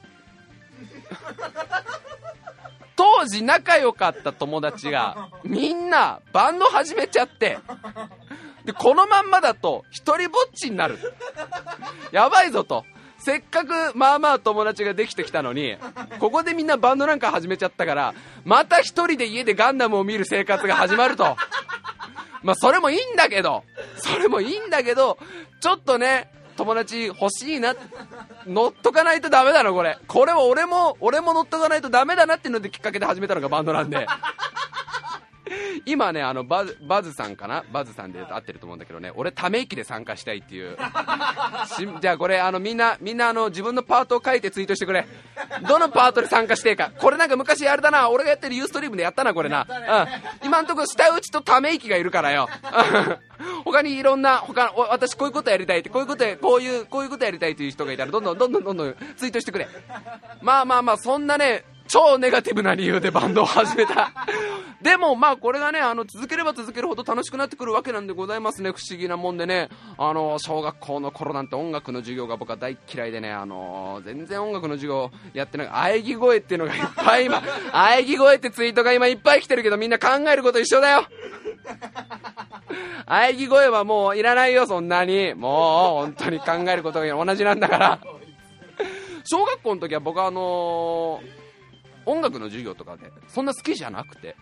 [2.97, 7.59] 当時仲良かった友達がみんなバンド始めちゃって
[8.65, 10.99] でこのまんまだと一人ぼっちになる。
[12.13, 12.85] やばいぞと。
[13.19, 15.77] せっかくまあまあ友達ができてきたのに
[16.19, 21.37] ここでみんなバンドなんか始めちゃったからまた一人で家でガンダムを見る生活が始まると。
[22.43, 23.63] まあそれもいいんだけど
[23.97, 25.19] それもいいんだけど
[25.61, 26.31] ちょっとね
[26.63, 27.75] 友達欲しいな。
[28.47, 29.99] 乗っとかないとダメだろこれ。
[30.07, 34.07] これは俺も俺も乗っとかないとダメだなっていうのできっかけで始めたのがバンドなんで。
[35.87, 37.65] 今ね、あのバズ、バズさんかな？
[37.73, 40.77] バズさんで合ってると思うんだけどね、俺、ため息で参加したいっていう。
[41.77, 45.07] しじゃあこれ、あの、みんな、みんな、あの、自分のパートを書いてツイートしてくれ。
[45.69, 46.91] どのパートで参加していいか。
[46.99, 49.67] これなんか昔あれだな、俺がやってるユーストリームでやったな、これな。
[49.69, 50.47] うん。
[50.47, 52.49] 今んところ、下打ちとため息がいるからよ。
[53.65, 59.69] 他にいろんな、他、お私こういうことやりたいって、こういうことや、こういう、こういうことやりたいという人がいたら、どんどんどんどんどんどんツイートしてくれ。
[60.41, 64.11] まあまあまあ、そんなね、超ネガティブな理由でバンドを始めた。
[64.81, 68.71] でもまあこれがね、あの続ければ続けるほど楽しくなってくるわけなんでございますね。
[68.71, 69.69] 不思議なもんでね。
[69.99, 75.69] あの、小学校の頃なんて音楽の授業が僕は大嫌いでね、あの、全然音楽の授業やってない。
[75.69, 81.05] 喘ぎ声っていうのがいっぱい今、 喘ぎ声ってツイートが今いっぱい来てるけどみんな考えること一緒だよ。
[83.07, 85.35] 喘ぎ声はもういらないよ、そんなに。
[85.35, 87.99] もう本当に考えることが同じなんだから。
[89.25, 91.42] 小学校の時は僕はあのー
[92.07, 94.37] 音楽の授業とかでそんな好きじゃなくて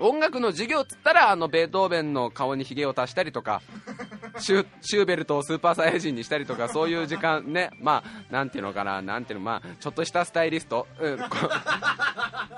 [0.00, 3.62] 音楽の授業っつったらあのベートーベンの顔にひげを足したりとか
[4.38, 11.18] シュシューベルトをスーパーサイヤ人にしたりとかそういう時間ねまあなんていうのかななんていうのまあちょっとしたスタイリスト、うん、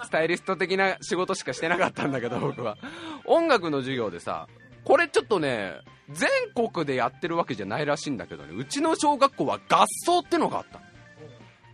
[0.04, 2.78] スタイリスト的な仕事しかしてなかったんだけど僕は。
[3.26, 4.48] 音楽の授業でさ
[4.84, 10.80] これちょっとね全国でやってるわけじゃないらしいんだけどねうちの小学校は合奏ってのがあった。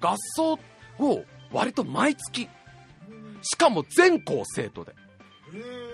[0.00, 0.58] 合奏
[0.98, 2.48] を割と毎月。
[3.42, 4.94] しかも全校生徒で。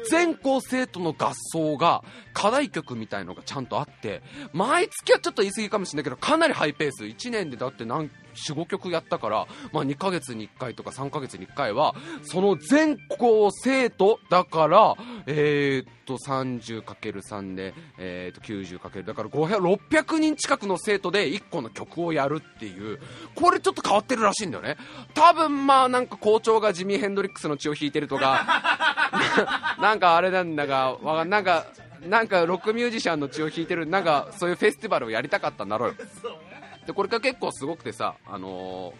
[0.08, 7.04] 全校生徒の合奏が課題曲みたいのがちゃんとあって毎月はちょっと言い過ぎかもしれないけどかなりハイペース。
[7.04, 8.10] 1年でだって何
[8.46, 14.94] 45曲やったから、まあ、2ヶ月に1回とか3ヶ月に1回はその全校生徒だから
[15.26, 22.98] えー、っと 30×3 で、えー、っと 90× だから600人近くの生徒で1個の曲をやるっていう。
[23.34, 24.76] これちょっと変わってるらしいんだよね。
[25.14, 29.06] 多分まあなんか校長がジミー・ヘンドリックスの血を引いてるとか
[29.80, 31.66] なんかあれなんだがなんか
[32.06, 35.94] なんかロックミュージシャンの血を引いてるなんかそういうフェスティバルをやりたかったんだろうよ。
[36.88, 38.94] でこれが結構すごくてさ、あの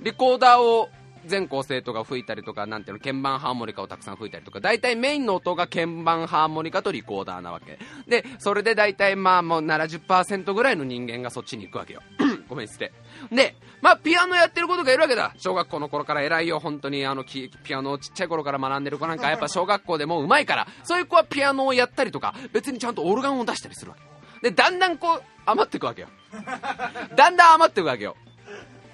[0.00, 0.88] ー、リコーダーを
[1.26, 7.80] 全校生徒が吹いたりとか、なんていうの、鍵盤ハーモニカをたくさん吹いたりとか、大体メインの音が鍵盤ハーモニカとリコーダーなわけ。
[8.06, 12.02] で、それで大体まあもう70%ぐらいの人間がそっちに行くわけよ。
[12.48, 12.92] ごめん、失礼。
[13.32, 15.34] で、まあピアノやってることがいるわけだ。
[15.36, 24.50] 小学校の頃から偉いよ、本当にあの、ピアノをちっちゃい頃から学んでる子なんかやっぱ小学校でもうまいから、そういう子はピアノをやったりとか、別にちゃんとオルガンを出したりするわけ。
[24.50, 26.08] で、だんだんこう、余っていくわけよ。
[27.14, 28.16] だんだん余っていくわけよ。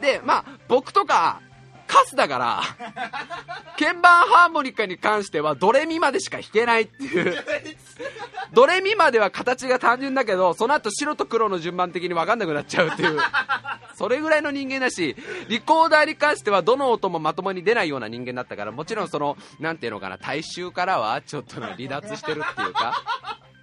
[0.01, 1.41] で、まあ、僕とか、
[1.93, 2.63] カスだから、
[3.79, 7.45] 鍵盤ハーモニカに関してはドレミまでしか弾けないっていう。
[8.55, 13.19] ドレミまでは形が単純だけど、その後白と黒の順番的に分かんなくなっちゃうっていう。
[13.95, 15.17] それぐらいの人間だし、
[15.49, 23.03] リコーダーに関してはどの音もまともに出ないような人間だったから、もちろんその、なんていうのかな、大衆からはちょっと離脱してるっていうか、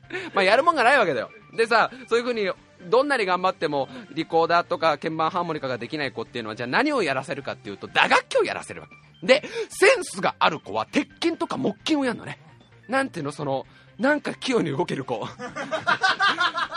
[0.33, 1.29] まあやるもんがないわけだよ。
[1.55, 2.51] でさ、そういう風に
[2.89, 8.87] どんなに頑張ってもリコーダーとか鍵盤ハーモニカができない子っていうのはじゃあ何をやらせるかっていうと打楽器をやらせるわ
[9.21, 12.39] けでセンスがある子は鉄筋とか木筋をやるのね
[12.87, 13.65] なんていうのその
[13.99, 15.27] なんか器用に動ける子。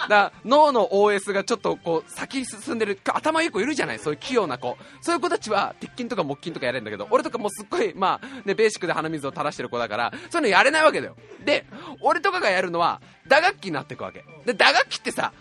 [0.09, 4.77] だ脳の OS がちょっとこう先進んでる頭いい子いるじゃないそういう器用な子。
[5.01, 11.17] そういう子たちは鉄筋とか木筋とかやれるんだけど俺とかもうすっごいまあねベーシックで鼻水を垂らしてる子だからそういうのやれないわけだよ。
[11.45, 11.65] で
[12.01, 14.25] 俺とかがやるのは打楽器になっていくわけ。
[14.45, 15.33] で打楽器ってさ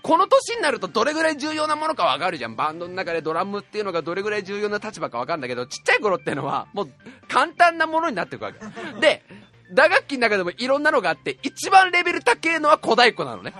[0.00, 2.56] この年になるとどれぐらい重要なものか分かるじゃん。
[2.56, 6.88] バンドの中でドラムっていうのがどれぐらい重要な立場か分かるんだけどちっちゃい頃っていうのはもう
[7.28, 8.58] 簡単なものになっていくわけ。
[9.00, 9.22] で
[9.72, 13.54] 打楽器の中でもいろんなのがあって一番レベル高いのは小太鼓なのね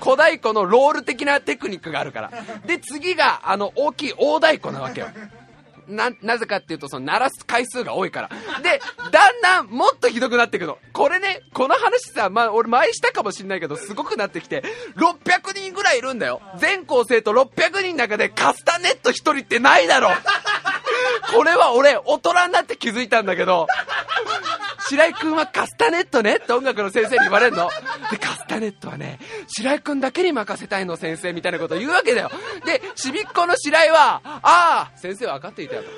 [0.00, 2.32] 小太鼓のロール的なテクニックがあるから
[2.66, 5.08] で次があの大きい大太鼓なわけよ
[5.88, 8.28] な、なぜかっていうと、その鳴らす回数が多いから。
[8.62, 10.78] で、だんだんもっとひどくなっていくの。
[10.92, 14.62] これね、この話さ、まあ、俺前したかもしんないけど、すごくなってきて、
[14.96, 16.40] 600人ぐらいいるんだよ。
[16.58, 20.10] 全校生徒600人の中でカスタネット1人ってないだろ。
[21.34, 23.66] これは俺、大人になって気づいたんだけど、
[24.88, 27.68] 白井君はカスタネットねって音楽の先生に言われるの。
[28.10, 29.18] で、カスタネットはね、
[29.48, 32.30] 白井君だけに任せたいの先生みたいなこと言うわけだよ。
[32.64, 35.88] で、ちびっ子の白井は、ああ、先生分かっていたよと。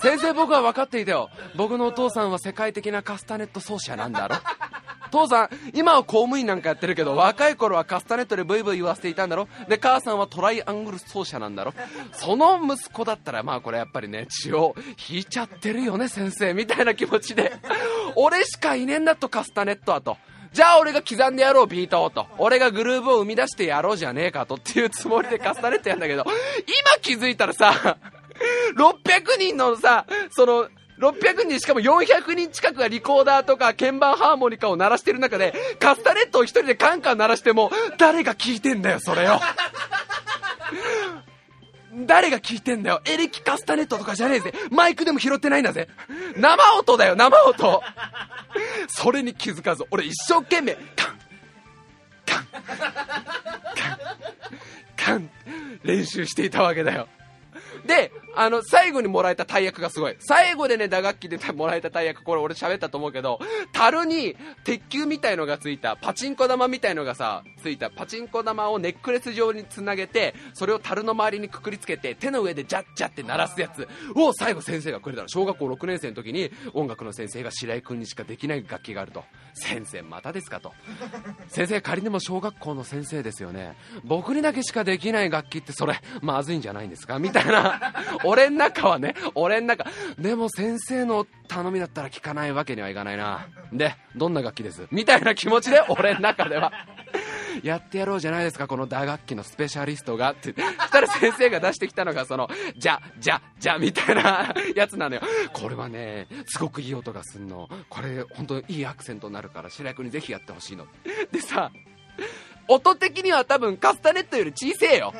[0.00, 1.30] 先生僕は分かっていたよ。
[1.56, 4.36] 僕のお父さんは世界的なカスタネット奏者なんだろ。
[5.14, 9.48] 父さん、今は公務員なんかやってるけど、若い頃はカスタネットでブイブイ言わせていたんだろ？
[9.68, 11.72] で、母さんはトライアングル奏者なんだろ？
[12.12, 14.74] その息子だったら、まあこれやっぱりね、血を
[15.08, 17.52] 引いちゃってるよね、先生、みたいな気持ちで。
[18.16, 20.16] 俺しかいねえんだと、カスタネットはと。
[20.52, 22.26] じゃあ俺が刻んでやろう、ビートをと。
[22.38, 27.96] 俺がグルーブを生み出してやろうじゃねえかとっていうつもりでカスタネットやんだけど、今気づいたらさ、
[28.76, 30.68] 600人のさ、その、
[30.98, 39.40] 600人しかも400人近くがリコーダーとか鍵盤ハーモニカを鳴らしてる中でカスタネットを一人でカンカン鳴らしても誰が聞いてんだよそれを
[42.06, 43.00] 誰が聞いてんだよ。
[43.04, 44.52] エレキカスタネットとかじゃねえぜ。
[44.70, 45.88] マイクでも拾ってないんだぜ。
[46.36, 47.82] 生音だよ生音。
[48.88, 51.18] それに気づかず俺一生懸命カン
[52.26, 52.74] カンカ
[53.94, 53.98] ン
[54.96, 55.30] カン
[55.84, 57.08] 練習していたわけだよ。
[57.86, 60.16] で、あの、最後にもらえた大役がすごい。
[60.18, 63.38] 最後でね、打楽器でもらえた大役、これ俺喋ったと思うけど、
[63.72, 75.28] 樽に鉄球みたいのがついた、パチンコ玉みたいのがさ、ついた、パチンコ玉をネックレス状につなげて、それを樽の周りにくくりつけて、手の上でジャッジャって鳴らすやつを最後先生がくれたの。
[75.28, 79.24] 小学校6年生の時に、音楽の先生が白井君にしかできない楽器があると。
[79.54, 80.72] 先生またですかと。
[81.48, 83.76] 先生仮にも小学校の先生ですよね。
[84.04, 87.18] 僕にだけしかできない楽器ってそれ、まずいんじゃないんですか？
[87.18, 87.94] みたいな。
[88.24, 89.86] 俺ん中はね、俺ん中。
[90.18, 93.48] でも先生の頼みだったら聞かないわけにはいかないな。
[93.72, 94.86] で、どんな楽器です？
[94.90, 96.72] みたいな気持ちで俺ん中では。
[97.62, 100.50] やってやろうじゃないですか、この打楽器のスペシャリストがって。
[100.52, 100.56] し
[100.90, 105.22] たら先生が出してきたのが、その、じゃ、じゃ、じゃ、みたいなやつなのよ。
[105.52, 107.68] これはね、すごくいい音がすんの。
[107.88, 110.86] これ、本当にいいアクセントになるから、白井君にぜひやってほしいの。
[111.32, 111.70] でさ、
[112.68, 115.12] 音的には多分カスタネットより小せえよ。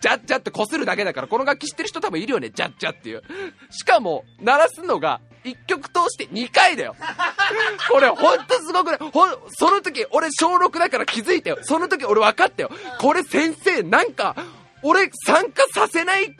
[0.00, 3.22] ジャッジャって擦るだけだから、この楽器知ってる人多分いるよね、ジャッジャっていう。
[3.70, 6.94] しかも、鳴らすのが、1曲通して2回だよ。
[7.90, 11.58] これほんとすごくないほん、その時俺小6だから気づいたよ。
[11.62, 12.70] その時俺分かったよ。
[12.98, 14.36] これ先生なんか、
[14.82, 16.36] 俺参加させない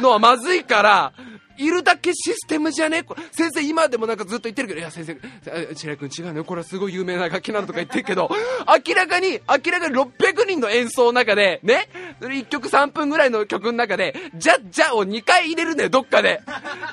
[0.00, 1.12] のはまずいから、
[1.56, 3.04] いるだけシステムじゃね？
[3.32, 6.44] 先生今でもなんかずっと言ってるけど、いや先生、白井君違うのよ。
[6.44, 8.30] これはすごい有名な楽器なのとか言ってるけど、
[8.86, 11.88] 明らかに、明らかに600人の演奏の中で、ね、
[12.20, 16.40] 1曲3分ぐらいの曲の中で、じゃじゃを2回入れるのよ、どっかで。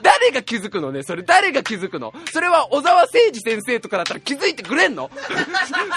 [0.04, 1.04] 誰が気づくのね？
[1.04, 2.14] それ誰が気づくの？
[2.32, 5.10] それは小沢誠二先生とかだったら気づいてくれんの？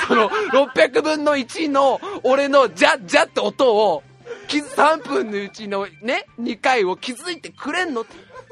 [0.08, 4.02] その、600分の1の俺のじゃじゃって音を、
[4.48, 8.04] 3分のうちのね、2回を気づいてくれんの？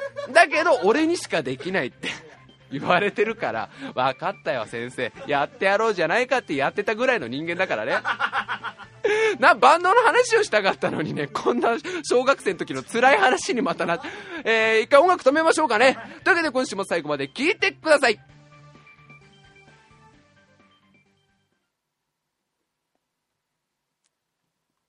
[0.32, 2.08] だけど、俺にしかできないって
[2.70, 5.12] 言われてるから、分かったよ、先生。
[5.26, 7.98] やってやろうじゃないかってやってたぐらいの人間だからね。
[9.38, 14.00] な、バンドの話をしたかったのにね、こんな小学生の時の辛い話にまたな、
[14.44, 15.94] えー、一回音楽止めましょうかね。
[16.24, 18.18] というわけで今週も最後まで聴いてください。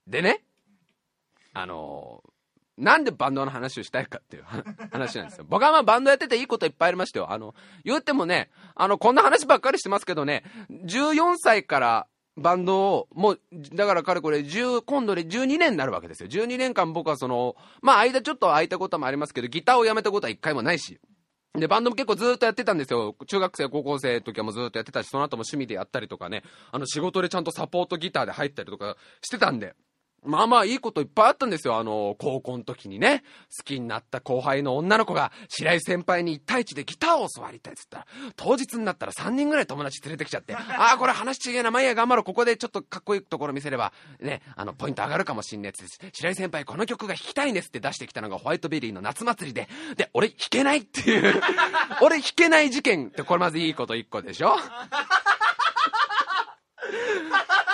[0.05, 0.43] でね、
[1.53, 2.32] あのー
[2.77, 4.43] なんでバンドの話をしたいかっていう
[4.91, 5.45] 話なんですよ。
[5.47, 7.31] 僕はまあバンドやってていいこといっぱいありましたよ。
[7.31, 16.29] あの、言ってもね、あの、こんな話ばっかりしてますけどね、14歳からバンドを、もう、だからかれこれ10、今度で12年になるわけですよ。
[16.29, 20.99] 12年間僕はその、まあ間ちょっと空いたこともありますけど、ギターをやめたことは一回もないし。
[21.53, 23.15] で、バンドも結構ずっとやってたんですよ。
[23.27, 29.75] 中学生、高校生の時はもうずっとやってたし、その後も趣味でやったりとかね、あの仕事でちゃんとサポートギターで入ったりとかしてたんで。
[30.25, 31.77] まあまあいいこといっぱいあったんですよ。
[31.77, 33.23] あの、高校の時にね、
[33.55, 51.41] 好きになった後輩の女の子が、白井先輩に1対1でギターを教わりたいっつったら、当日になったら3人ぐらい友達連れてきちゃって、ああ、これ話違えな、まあいや、頑張ろう、ここでちょっとかっこいいところ見せれば、ね、あの、ポイント上がるかもしんねえっつって、白井先輩この曲が弾きたいんですって出してきたのがホワイトベリーの夏祭りで、で、俺弾けないっていう、
[52.01, 54.57] 俺弾けない事件ってこれまずいいこと1個でしょ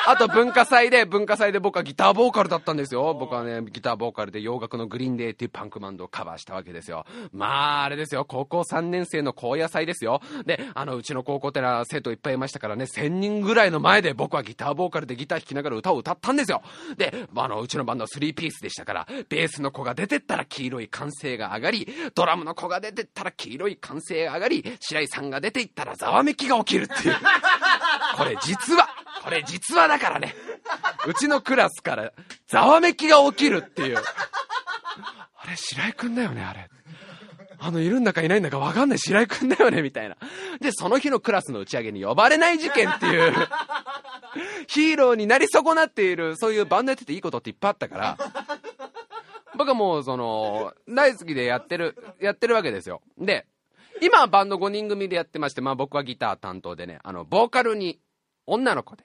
[0.07, 3.13] あと文化祭で、文化祭で僕はギターボーカルだったんですよ。
[3.13, 7.05] 僕はね、ギターボーカルで洋楽のグリーンデーっていうパンクバンドをカバーしたわけですよ。
[7.31, 8.25] まあ、あれですよ。
[8.25, 10.21] 高校3年生の高野祭ですよ。
[10.45, 16.61] で、あの、うちの高校ってのは生徒いっぱいいましたからね、1000人ぐらいの前で僕はギターボーカルでギター弾きながら歌を歌ったんですよ。
[16.97, 27.15] で、あの、うちのバンドは3ピースでしたから、ベースの子が出てったら黄色い歓声が上がり、ドラムの子が出てったら黄色い歓声が上がり、白井さんが出ていったらざわめきが起きるっていう。
[28.17, 28.87] これ実は、
[29.23, 30.35] これ実話だからね。
[31.07, 32.11] うちのクラスから
[32.47, 33.97] ざわめきが起きるっていう。
[33.97, 36.69] あれ、白井くんだよね、あれ。
[37.61, 40.15] あの、いるんだかいないんだかわかんない白井くんだよね、みたいな。
[40.61, 43.33] で、その日のクラスの打ち上げに呼ばれない事件っていう、
[44.67, 48.17] ヒーローになり損なっている、そういうバンドやってていいことっていっぱいあったから、
[49.57, 53.01] 僕はもう、その、大好きでやってる、やってるわけですよ。
[53.17, 53.45] で、
[54.01, 57.99] 今はバンド5人組でやってまして、まあ僕はギター担当でね、あの、ボーカルに
[58.45, 59.03] 女の子で、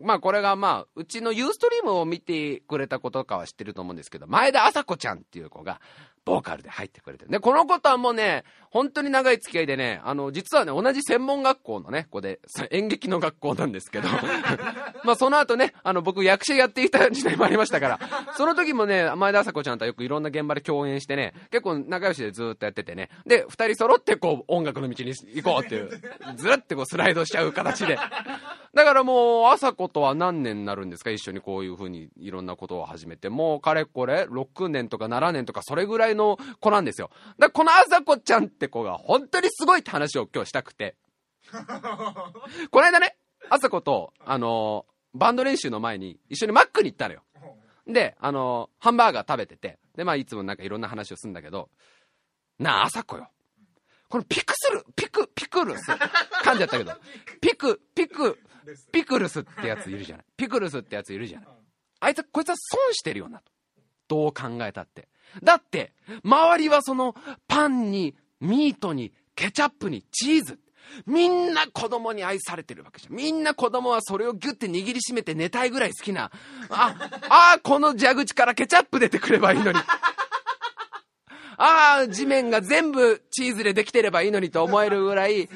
[0.00, 5.80] まあこれがまあ、うちのユーストリームを見てくれたことかは知ってると思うんですけど、前田麻子ちゃんっていう子が、
[6.28, 7.30] ボーカルで入ってくれてる。
[7.30, 12.38] で、この子とはもうね、本当に長い付き合いでね、あの、実はね、同じ専門学校のね、子で、
[12.70, 14.08] 演劇の学校なんですけど、
[15.04, 18.00] まあその後ね、あの、僕役者やっていた時代もありましたから、
[18.36, 25.88] その時もね、前田麻子ちゃんとはよくいろんな現場で共演してね、結構仲良しでずっとやっててね、で、二人揃ってこう、音楽の道に行こうっていう、
[26.36, 27.98] ずるってこうスライドしちゃう形で。
[28.74, 31.10] だからもう、朝子とは何年になるんですか？
[31.10, 33.30] 一緒にこういう風にいろんなことを始めて。
[33.30, 37.10] もう、かれこれ、6年とか7年とか、それぐらいの子なんですよ。
[37.38, 40.96] だこの朝子ちゃんって子が本当にすごいって話を今日したくて。
[42.70, 43.16] この間ね、
[43.48, 47.22] 朝子と、あのー、バンド練習の前に一緒にマックに行ったのよ。
[47.86, 51.70] で、あのー、ハンバーガー食べてて、で、まあいつもなんかいろんな話をするんだけど、
[52.58, 53.30] なあ、朝子よ。
[54.08, 55.90] このピクスル、ピク、ピクルス。
[55.90, 56.92] 噛んじゃったけど、
[57.40, 58.38] ピク、ピク、
[58.90, 60.26] ピクルスってやついるじゃない。
[60.36, 61.48] ピクルスってやついるじゃない。
[62.00, 63.52] あいつ、こいつは損してるよなと。
[64.08, 65.08] どう考えたって。
[65.42, 65.92] だって、
[66.24, 67.14] 周りはその、
[67.46, 70.58] パンに、ミートに、ケチャップに、チーズ。
[71.06, 73.14] みんな子供に愛されてるわけじゃん。
[73.14, 76.30] みんな子供はそれをギュッて握りしめて寝たいぐらい好きな。
[76.70, 79.78] あ、あ、この蛇口からケチャップ出てくればいいのに。
[81.58, 85.48] ああ、地面が全部チーズでできてればいいのにと思えるぐらい、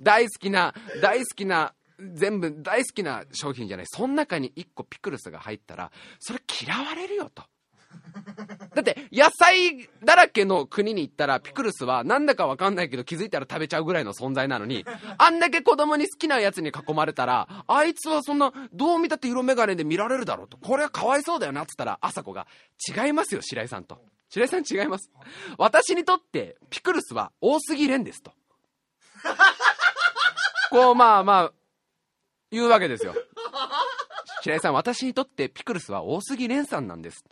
[0.00, 1.74] 大好きな、大好きな
[2.14, 3.86] 全部大好きな商品じゃない。
[3.86, 7.44] その中に1個ピクルスが入ったら、それ嫌われるよと。
[8.74, 14.84] だって、野菜だらけの国に行ったら、ピクルスはなんだかわかんないけど気づいたら食べちゃうぐらいの存在なのに、
[15.18, 20.56] あんだけ子供に好きなやつに囲まれたら、あいつはそんな、どう見たって色眼鏡で見られるだろうと。
[20.56, 22.46] これはかわいそうだよなって言ったら、朝子が、
[22.88, 23.98] 違いますよ、白井さんと。
[24.28, 25.10] 白井さん違います。
[25.58, 28.32] 私にとって、ピクルスは多すぎれんですと。
[30.70, 31.52] こう、まあまあ、
[32.50, 33.14] 言うわけですよ。
[34.42, 37.24] 白井さん、私にとってピクルスは大杉蓮さんなんです。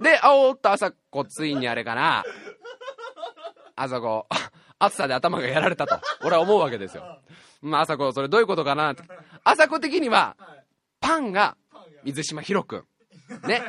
[0.00, 2.24] で、あおっと、朝子、ついにあれかな。
[3.76, 4.26] あそこ、
[4.78, 7.18] 暑さで頭がやられたと、俺は思うわけですよ。
[7.60, 9.02] まあ、朝子、それどういうことかなって。
[9.44, 10.36] 朝子的には、
[11.00, 11.56] パンが
[12.04, 12.84] 水島ひろくん。
[13.46, 13.62] ね。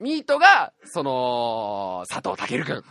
[0.00, 2.84] ミートが、その、佐藤健くん。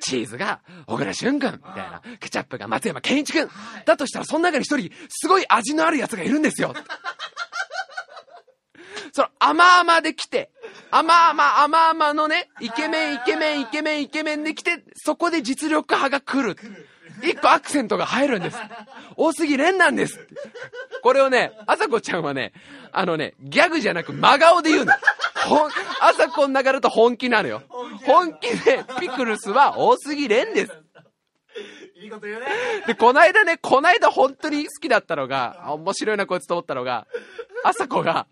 [0.00, 1.52] チーズが、小倉淳くん。
[1.52, 2.02] みたいな。
[2.18, 3.50] ケチャップが松山健一くん。
[3.86, 6.74] だとしたら、その中に一人、すごい味のあるやつがいるんですよ。
[9.14, 10.50] その、甘々で来て、
[10.90, 16.56] 甘々、甘々のね、イケメン、イケメン、イケメン、イケメンで来て、そこで実力派が来る。
[17.22, 18.56] 一個アクセントが入るんです。
[19.16, 20.18] 大杉蓮なんです。
[21.00, 22.52] これをね、あさこちゃんはね、
[22.90, 24.92] あのね、ギャグじゃなく真顔で言うの。
[25.46, 27.62] ほん、朝こんながると本気なのよ。
[28.04, 30.83] 本気で、ピクルスは大杉蓮です。
[31.96, 32.46] いいこと言うね。
[32.86, 37.06] で、こないだね、こないだ本当に好きだったのが、面白いなこいつと思ったのが、
[37.62, 38.26] 朝子が、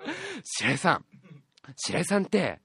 [0.44, 1.04] 白井さん、
[1.76, 2.60] 白井さんって、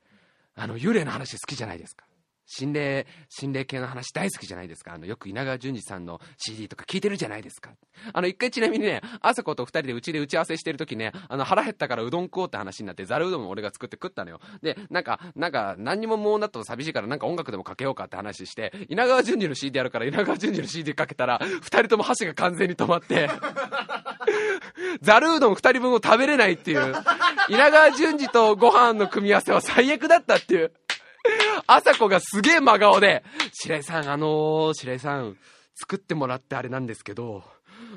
[0.55, 2.07] あの、幽霊の話好きじゃないですか。
[2.48, 4.93] 心霊、心霊系の話大好きじゃないですか。
[4.93, 7.72] あの、よく稲川淳二さんの CD とか聞いてるじゃないですか。
[8.14, 14.39] あの、一回ちなみにね、朝子と二人でうちで打ち合わせしてる時ね、あの、腹減ったからうどん食おうって話になって、ざるうどんを俺が作って食ったのよ。
[14.62, 23.30] で、なんか、なんか、何にももうなったと寂しいからなんか音楽でもかけようかって話して、稲川淳二の CD やるから稲川淳二の CD かけたら、二人とも箸が完全に止まって、
[25.02, 26.95] ざるうどん二人分を食べれないっていう、
[27.50, 30.72] 稲川淳二とご飯の組み合わせは最悪だったっていう。
[31.68, 35.38] 朝子がすげえ真顔で、白井さん、あのー、白井さん、
[35.76, 37.43] 作ってもらってあれなんですけど、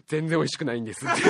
[0.09, 1.23] 全然美味しくないんですって。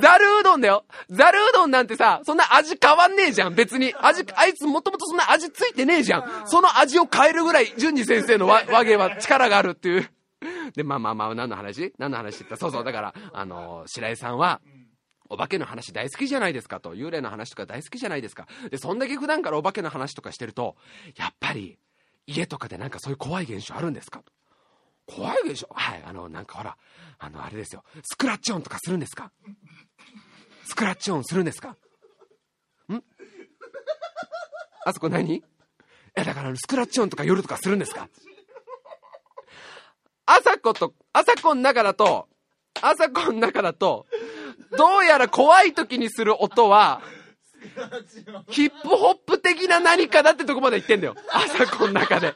[0.00, 0.84] ざるうどんだよ。
[1.10, 3.94] ざるうどんなんてさ、そんな味変わんねえじゃん、別に。
[4.00, 6.42] 味、あいつもともとそんな味ついてねえじゃん。
[6.46, 10.10] その味を変えるぐらい、淳二先生の和和芸は力があるっていう。
[10.74, 11.92] で、まあまあまあ、何の話？
[11.98, 12.56] 何の話って言った？
[12.56, 14.60] そうそう、だから、あのー、白井さんは、
[15.32, 18.46] お化けの話大好きじゃないですかと、幽霊の話とか大好きじゃないですか。
[18.70, 20.76] で、そんだけ普段からお化けの話とかしてると、
[21.16, 21.78] やっぱり、
[22.26, 24.20] 家とかでなんかそういう怖い現象あるんですか？
[24.20, 24.32] と。
[25.06, 25.66] 怖い現象？
[25.72, 26.76] はい、あの、なんかほら、
[27.18, 27.82] あの、あれですよ。
[28.04, 29.32] スクラッチ音とかするんですか？
[30.66, 31.70] スクラッチ音するんですか？
[32.92, 33.02] ん？
[34.84, 35.42] あそこ何？
[36.14, 38.08] え、だからスクラッチ音とか夜とかするんですか？
[40.26, 42.28] 朝子と、朝子の中だと、
[42.80, 44.06] 朝子の中だと、
[44.76, 47.02] どうやら怖い時にする音は、
[48.48, 51.14] ヒップホップ的な何かだってとこまで言ってんだよ。
[51.30, 52.34] 朝子の中で。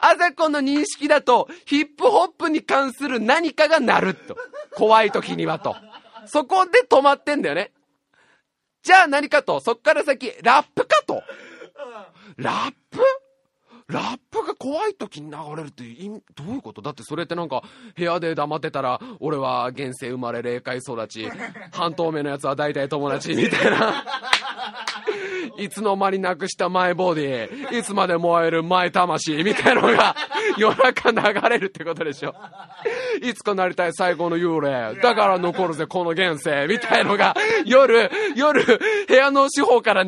[0.00, 4.36] 朝子の認識だと、ヒップホップに関する何かが鳴ると。
[4.74, 5.76] 怖い時にはと。
[6.26, 7.72] そこで止まってんだよね。
[8.82, 11.22] じゃあ何かと、そっから先、ラップかと。
[12.36, 13.00] ラップ？
[13.90, 15.84] ラップが怖い時に流れるって
[16.34, 16.82] どういうこと？
[16.82, 17.62] だってそれってなんか
[17.96, 21.28] 部屋で黙ってたら俺は現世生まれ霊界育ち
[21.72, 24.04] 半透明のやつは大体友達みたいな。
[25.58, 30.16] いつの間になくしたマイボディいつまで燃えるマイ魂みたいなのが
[30.58, 32.34] 夜中流れるってことでしょ。
[33.22, 37.34] いつかなりたい最高の幽霊だから残るぜこの現世みたいのが
[37.64, 38.64] 夜夜
[39.06, 40.04] 部屋の四方から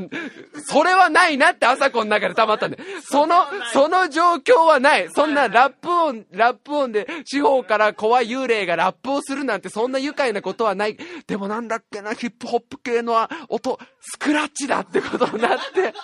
[0.67, 5.09] それはないなって朝子の中で溜まったんでそのその状況はない。
[5.15, 10.97] そんなラップ音ラップ音で四方から怖い幽霊がラップをするなんてそんな愉快なことはない。
[11.27, 15.95] でもなんだっけなヒップホップ系の音スクラッチだってことになって。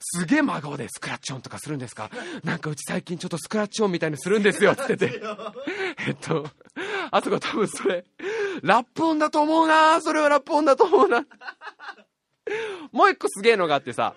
[0.00, 2.10] すげえ真顔でスクラッチオンとかするんですか？
[2.44, 5.08] なんかうち最近ちょっとスクラッチオンみたいにするんですよって言って。
[5.08, 5.20] て
[6.06, 6.46] えっと
[7.10, 8.04] あそこ多分それ
[8.62, 10.00] ラップ音だと思うな。
[10.00, 11.26] それはラップ音だと思うな。
[12.92, 14.14] もう一個すげえのがあってさ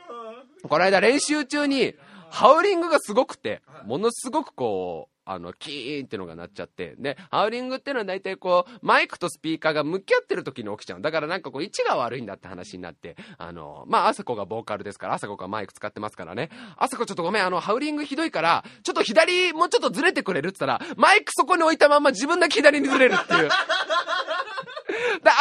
[0.67, 1.95] この間練習中に
[2.33, 6.95] ハウリングがすごくてものすごくこうあの、キーンってのが鳴っちゃって。
[6.97, 11.01] で、ハウリングってのは大体こう、マイクとスピーカーが向き合ってる時に起きちゃう。
[11.01, 16.49] だからなんかこう、位置が悪いんだって話になって、あの、まあ、あさこがボーカルですから、あさこがマイク使ってますからね。
[16.75, 23.49] あさこちょっとごめん、あの、ハウリングひどいから、ちょっと左、もうちょっとずれてくれるって言ったら、マイクそこに置いたまんま自分だけ左にずれるっていう。
[23.49, 23.51] で、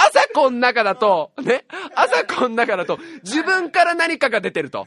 [0.09, 1.65] 朝子の中だと、ね、
[1.97, 4.87] 朝子の中だと、自分から何かが出てると。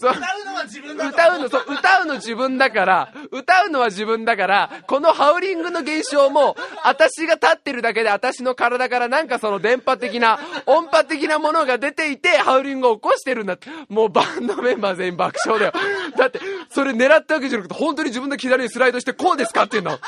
[0.00, 13.68] そう歌うのは自分だと歌うの、そう、歌うの自分だから、歌うのは自分だから、このハウリングの現象も、私が立ってるだけで私の体からなんかその電波的な、音波的なものが出ていて、ハウリングを起こしてるんだって。
[13.88, 15.72] もうバンドメンバー全員爆笑だよ。
[16.16, 16.40] だって、
[16.70, 19.98] それ狙ったわけじゃなくて、本当に自分の左にスライドしてこうですかっていうの。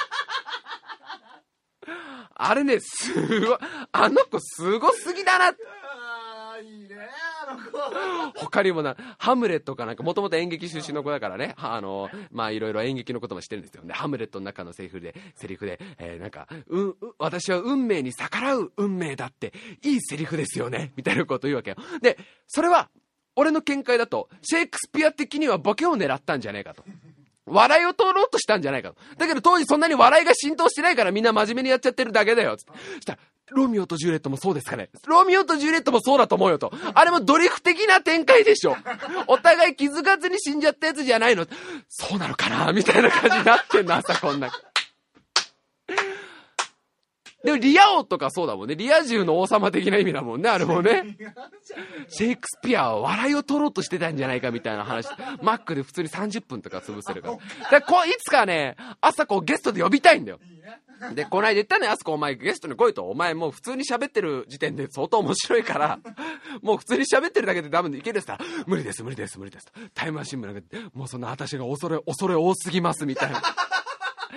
[2.37, 3.59] あれね、すごい、
[3.93, 5.63] あの子すごすぎだなって。
[5.65, 7.34] あーいいねあの子
[8.37, 13.83] 他にもな、ハムレットかなんか、もともと演劇出身の子だからね、あの、まあいろいろ演劇のこともしてるんですよ。
[13.85, 21.77] で、ハムレットの中のセリフで、セリフで、えーなんか、うん、私は運命に逆らう運命だって、いいセリフですよね、みたいなことを言うわけよ。
[22.01, 22.91] で、それは、
[23.37, 26.85] 俺の見解だと、シェイクスピア的にはボケを狙ったんじゃねえかと。
[27.47, 28.97] 笑いを取ろうとしたんじゃないかと。
[29.19, 32.57] だけど当時そんなに笑いが浸透してないからみんな真面目にやっちゃってるだけだよ。
[32.57, 33.19] つってしたら、
[33.51, 34.89] ロミオとジュリエットもそうですかね。
[35.07, 36.73] ロミオとジュリエットもそうだと思うよと。
[36.95, 38.77] あれもドリフ的な展開でしょ。
[39.27, 41.47] お互い気づかずに死んじゃったやつじゃないの。
[41.89, 44.51] そうなのかなみたいな感じになってんの、朝こんな。
[47.45, 48.75] でもリア王とかそうだもんね。
[48.75, 51.17] リア充の王様的な意味だもんね、あれもね。
[52.09, 55.09] シェイクスピアは笑いを取ろうとしてたんじゃないかみたいな話。
[55.43, 57.37] マックで普通に30分とか潰せるか
[57.71, 57.81] ら。
[57.81, 60.41] でこういつかね、朝こうゲストで呼びたいんだよ。
[61.13, 63.05] で、この間言ったね、あそこお前ゲストに来いと。
[63.05, 65.99] お前もう普通に喋ってる時点で相当面白いから、
[66.63, 69.73] もう普通に喋ってるだけでダメでいけるって言ったら、無理です、無理です、無理ですと。
[69.93, 70.63] タイムマシン部なんか、
[70.95, 73.43] もうそんな私が恐れ、恐れ多すぎますみたいな。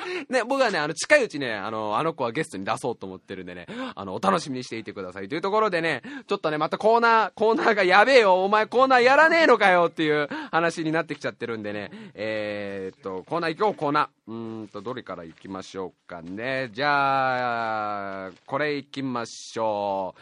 [0.29, 5.27] ね、僕はね、あの、近いうちね、あの、あの子はゲストに出そうと思ってるんでね、あの、お楽しみにしていてください。
[5.27, 14.07] というところでね、ちょっとね、またコーナー、コーナーがやべえよ、お前コーナーやらねえのかよっていう 話になってきちゃってるんでね、えー、っと、コーナー行こう、コーナー。
[14.27, 16.69] うーんと、どれから行きましょうかね。
[16.73, 20.21] じゃあ、これ行きましょう。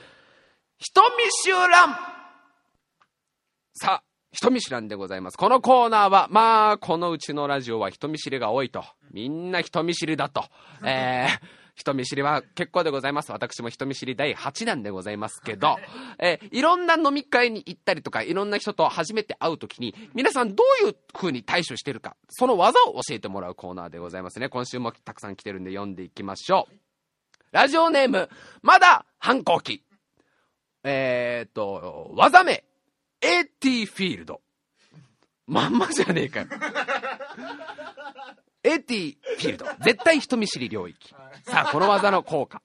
[0.77, 1.97] 人見知らん
[3.73, 4.03] さあ、
[4.35, 5.37] 人見知らんでございます。
[5.37, 8.83] このコーナーは、まあ、このうちのラジオは人見知りが多いと。
[9.13, 10.43] みんな人見知りだと。
[10.83, 11.39] えー、
[11.73, 13.31] 人見知りは結構でございます。
[13.31, 15.77] 私も人見知り第8弾でございますけど、
[16.19, 24.49] えーいろんな飲み会に行ったりとか、いろんな人と初めて会うときに、皆さんどういう風に対処してるか、その技を教えてもらうコーナーでございますね。
[24.49, 26.75] 今週もたくさん来てるんで読んでいきましょう。
[27.53, 28.29] ラジオネーム、
[28.61, 29.81] まだ反抗期。
[30.83, 32.65] えーっと、技名、
[33.21, 34.41] AT フィールド。
[35.47, 36.47] まんまじゃねえかよ。
[38.63, 39.65] AT フィールド。
[39.83, 41.15] 絶対人見知り領域。
[41.43, 42.61] さあ、この技の効果。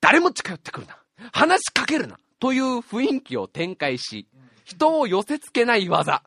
[0.00, 0.98] 誰も近寄ってくるな。
[1.32, 2.18] 話しかけるな。
[2.40, 4.26] という雰囲気を展開し、
[4.64, 6.24] 人を寄せ付けない技。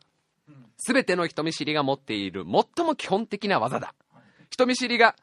[0.78, 3.94] すべての人見知りが持っている最も基本的な技だ。
[4.48, 5.14] 人見知りが、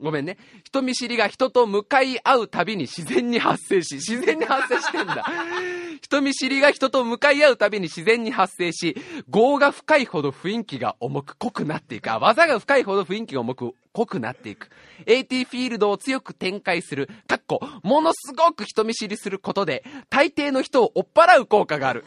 [0.00, 0.38] ごめんね。
[0.64, 5.24] 人見知りが人と向かい合うたびに自然に発生し、自然に発生してんだ。
[6.00, 8.96] 人見知りが人と向かい合うたびに自然に発生し、
[9.28, 12.10] 業が深いほど雰囲気が重く濃くなっていく。
[12.10, 14.68] あ技が深いほど雰囲気が重く濃くなっていく。
[15.06, 22.04] AT フィールドを強く展開する、かっこ、ものすごく人見知りすることで、大抵の人を追っ払う効果がある。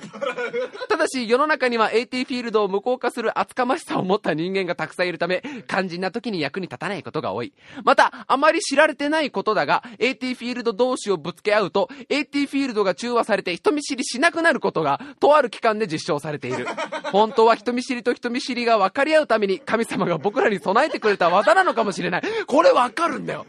[0.90, 7.54] ただし、世の中には AT フィールドを無効化する厚かましさを持った人間がたくさんいるため、肝心な時に役に立たないことが多い。
[7.84, 16.66] また、あまり知られてないことだが、AT フィールド同士をぶつけ合うと、AT フィールドが中和されて人見知りしなくなることが、とある機関で実証されている。
[17.12, 22.24] 本当は人見知りと人見知りが分かり合うために、神様が僕らに備えてくれた技なのかもしれない。
[22.48, 23.46] これ分かるんだよ。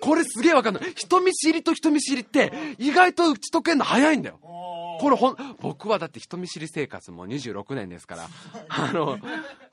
[0.00, 0.92] これすげえ分かんない。
[0.94, 4.38] 人見知りと人見知りって、意外と打ち解けるの早いんだよ。
[4.42, 8.28] これほん、僕はだって人見知り生活も26年ですから、
[8.68, 9.18] あの、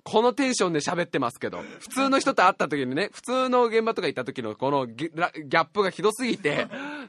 [0.04, 5.30] このテンションで喋ってますけど、普通の人と会った時にね、普通の現場とか行った時のこのギギャ
[5.62, 6.68] ップがひどすぎて、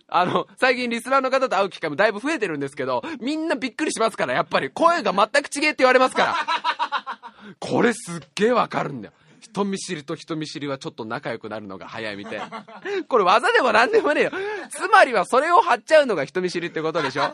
[0.09, 6.37] あの、最近リスナーの方と会う機会もだいぶ増えてるんですけど、みんなびっくりしますから、やっぱり声が全く違えって言われますから。
[7.59, 9.15] これすっげえわかるんだよ。
[9.41, 12.65] 人見知りと人見知りはちょっと仲良くなるのが早いみたいな。
[13.09, 14.31] これ技でも何でもねえよ。
[14.71, 17.33] つまりはそれを張っちゃうのが人見知りってことでしょ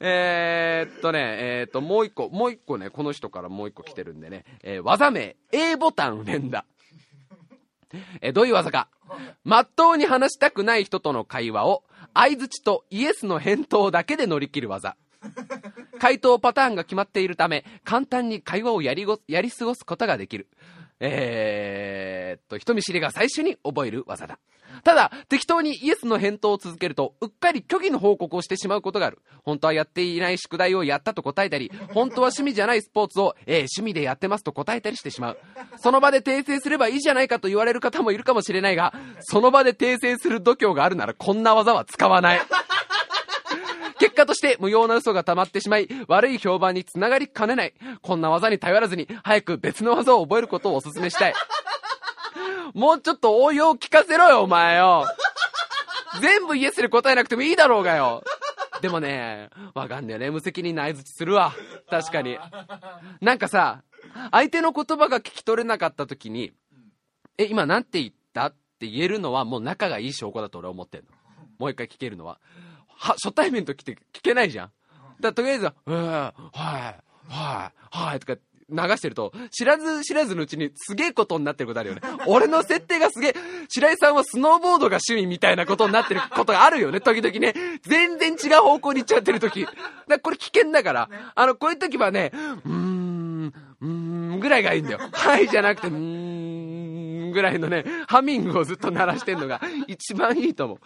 [0.00, 6.64] えっとね、えーっと、もう一個、もう一個ね、この人からもう一個来てるんでね、えー技名、A ボタン連打。
[8.20, 8.88] えーどういう技か。
[9.44, 14.96] まっとうに話したくない人との会話を、相づちとイエスの返答だけで乗り切る技。
[15.98, 20.48] 回答パターンが決まっているため、簡単に会話をやりごやり過ごすことができる。
[21.00, 24.38] えーっと、人見知りが最初に覚える技だ。
[24.82, 29.22] ただ、適当にイエスの返答を続けると、うっかり虚偽の報告をしてしまうことがある。
[29.44, 35.38] 本当はやっていない宿題をやったと答えたり、本当は趣味じゃないスポーツを、えー趣味でやってますと答えたりしてしまう。
[35.76, 42.40] その場で訂正すればいいじゃないかと言われる方もいるかもしれないが、その場で訂正する度胸があるならこんな技は使わない。
[44.24, 47.74] 結果として無用な嘘が溜まってしまい、悪い評判につながりかねない。
[48.02, 51.34] こんな技に頼らずに、早く別の技を覚えることをお勧めしたい。
[52.74, 55.06] もうちょっと応用聞かせろよ、お前よ。
[56.20, 58.22] 全部イエスで答えなくてもいいだろうがよ。
[58.80, 60.30] でもね、わかんねえね。
[60.30, 61.52] 無責任な相づちするわ。
[61.90, 62.38] 確かに。
[63.20, 63.82] なんかさ、
[64.30, 66.52] 相手の言葉が聞き取れなかった時に、
[67.38, 68.46] え、今なんて言った？
[68.46, 71.06] って言えるのはもう仲がいい証拠だと俺は思ってんの。
[71.58, 72.38] もう一回聞けるのは。
[72.96, 74.70] は、初対面の時って聞けないじゃん。
[75.20, 76.52] だとりあえず、うー、はい、
[77.28, 78.36] はい、はい、とか
[78.70, 82.02] 流してると、知らず知らずのうちにすげえことになってることあるよね。
[82.26, 83.34] 俺の設定がすげえ、
[83.68, 87.54] 白井さんはスノーボードが趣味みたいなことになってることがあるよね、時々ね。
[87.82, 89.66] 全然違う方向に行っちゃってる時。
[90.08, 93.88] だこれ危険だから、あの、こういう時はね、うーん、うー
[94.36, 95.00] ん、ぐらいがいいんだよ。
[95.12, 96.63] はいじゃなくて、うーん、
[97.34, 100.78] ぐらいのね、ハミングをずっと鳴らしてんのが一番いいと思う。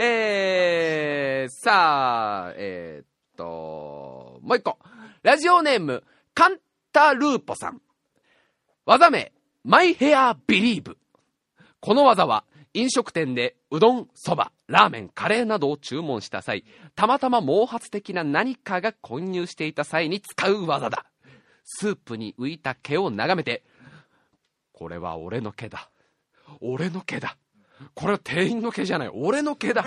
[0.00, 4.78] えー、さあ、えー、っと、もう一個。
[5.22, 6.02] ラジオネーム、
[6.34, 6.58] カン
[6.92, 7.80] タルーポさん。
[8.86, 9.32] 技名、
[9.62, 10.98] マイヘアビリーブ。
[11.80, 16.62] この技は、飲食店でうどん、そば、ラーメン、カレーなどを注文した際、
[16.94, 21.06] たまたま毛髪的な何かが混入していた際に使う技だ。
[21.64, 23.64] スープに浮いた毛を眺めて、
[24.82, 25.88] これは俺の毛だ。
[26.60, 27.36] 俺の毛だ。
[27.94, 29.10] これは店員の毛じゃない。
[29.14, 29.84] 俺の毛だ。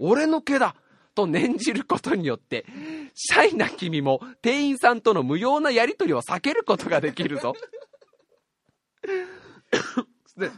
[0.00, 0.74] 俺の毛だ。
[1.14, 2.66] と念じることによって、
[3.14, 7.54] シャイな君も店員さんとの無用なやりとりを避けることができるぞ。
[10.36, 10.50] で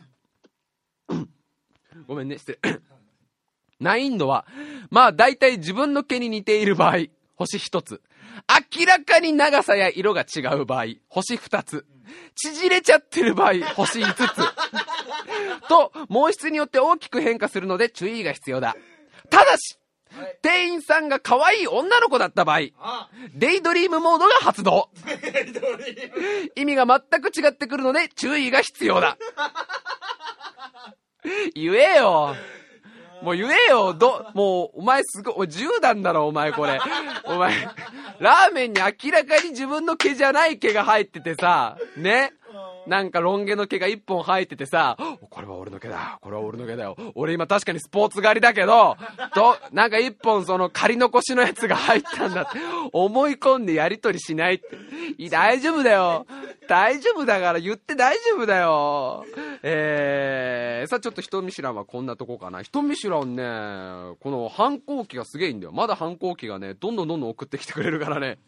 [2.08, 2.80] ごめんね、失礼。
[3.80, 4.46] 難易度は、
[4.88, 8.00] まあ大体自分の毛に似ている場合、星一つ。
[8.76, 11.86] 明らかに長さや色が違う場合、星二つ。
[12.34, 14.26] 縮れちゃってる場合、星五つ。
[15.68, 18.76] と、毛質によって大きく変化するので注意が必要だ。
[19.30, 19.78] ただし、
[20.16, 24.88] はい店員さんが可愛い女の子だった場合、あデイドリームモードが発動。
[26.54, 29.18] 意味が全く違ってくるので注意が必要だ。
[31.54, 32.36] 言えよ。
[33.24, 33.94] もう言えよ。
[33.94, 36.78] ど、もう、お前すごい、おい10段だろ、お前これ。
[37.24, 37.54] お前、
[38.18, 42.34] ラーメンに明らかに自分の毛じゃない毛が入っててさ、ね。
[42.86, 44.96] なんかロン毛の毛が一本入っててさ、
[45.30, 46.18] これは俺の毛だ。
[46.20, 46.96] これは俺の毛だよ。
[47.14, 48.96] 俺今確かにスポーツ狩りだけど、
[49.34, 52.58] と、なんか一本その仮残しのやつが入ったんだって、
[52.92, 54.78] 思い込んでやりとりしないって。
[55.18, 56.26] い大丈夫だよ。
[56.68, 59.24] 大丈夫だから言って大丈夫だよ。
[59.62, 62.62] えー、さあちょっと人見知らんはこんなとこかな。
[62.62, 63.42] 人見知らんね、
[64.20, 65.72] この反抗期がすげえんだよ。
[65.72, 68.38] まだ反抗期がね、どんどんどんどん送ってきてくれるからね。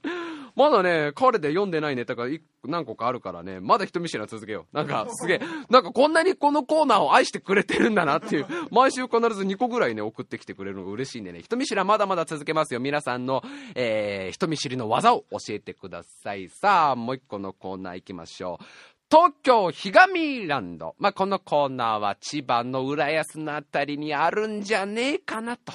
[0.57, 2.25] まだね、彼で読んでないネタが
[2.65, 4.77] 何個かあるからね、まだ人見知りは続けよう。
[4.77, 12.81] なんか、すげえ、なんかこんなにこのコーナーを愛してくれてるんだなっていう、毎週必ず2個ぐらいね、送ってきてくれるのが嬉しいんでね、人見知りはまだまだ続けますよ。
[12.81, 13.43] 皆さんの、
[13.75, 16.49] えー、人見知りの技を教えてください。
[16.49, 18.65] さあ、もう一個のコーナー行きましょう。
[19.09, 20.97] 東京ひがみランド。
[20.99, 25.73] まあ、このコーナーは千葉の浦安のあたりにあるんじゃねえかなと。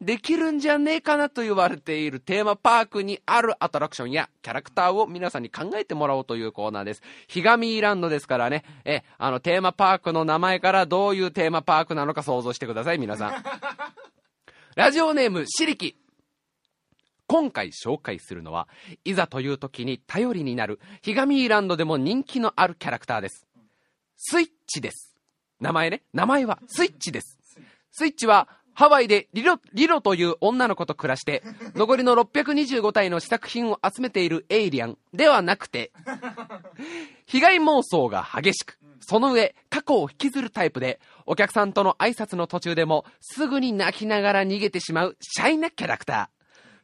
[0.00, 7.02] できるんじゃねえかなと言われているテーマパークにあるアトラクションやキャラクターを皆さんに考えてもらおうというコーナーです。
[7.28, 13.44] ひがみランドですからね、え、あのテーマパークの名前からどういうテーマパークなのか想像してください、皆さん。
[14.76, 15.96] ラジオネーム、しりき。
[17.26, 18.68] 今回紹介するのは、
[19.04, 23.46] いざという時に頼りになる、ひがみーランドでも人気のあるキャラクターです。
[24.16, 25.16] スイッチです。
[25.58, 26.02] 名前ね。
[26.12, 27.38] 名前はスイッチです。
[27.90, 31.42] スイッチは、ハワイでリロ、リロという女の子と暮らして、
[31.74, 35.92] 残りの625体の試作品を集めているエイリアンではなくて、
[37.24, 46.28] 被害妄想が激しく、その上、過去を引きずるタイプで、お客さんとの挨拶の途中でも、すぐに泣きながら逃げてしまうシャイなキャラクター。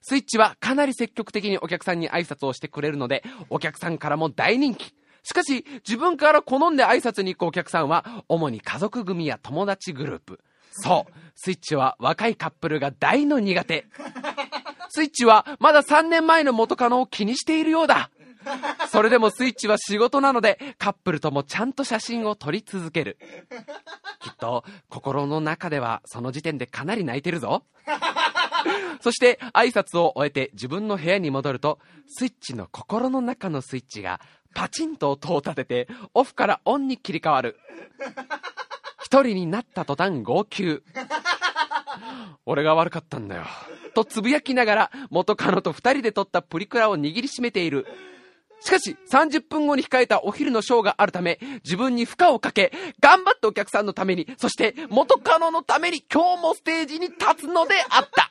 [0.01, 4.95] スイッチはかなり積極的にお客さんに挨拶をしてくれるので、お客さんからも大人気。
[5.25, 10.41] しかし、自分から好んで挨拶に行くお客さんは、主に家族組や友達グループ。
[10.73, 13.87] そう、スイッチは若いカップルが大の苦手。
[14.89, 18.11] スイッチはまだ3年前の元カノを気にしているようだ。
[18.91, 23.19] それでもスイッチは仕事なので、カップルともちゃんと写真を撮り続ける。
[24.21, 27.65] きっと、心の中ではその時点でかなり泣いてるぞ。
[29.01, 34.21] そして挨拶を終えて自分の部屋に戻ると、スイッチの心の中のスイッチが
[34.55, 37.59] パチンと音を立てて、オフからオンに切り替わる。
[39.03, 40.83] 一人になった途端号泣。
[42.47, 43.45] 俺が悪かったんだよ。
[43.95, 47.87] とつぶやきながら元カノと二人で撮ったプリクラを握りしめている。
[48.61, 58.31] しかし、30分後に控えたお昼のショーがあるため、自分に負荷をかけ、頑張ってお客さんのために、そして元カノのために今日もステージに立つのであった。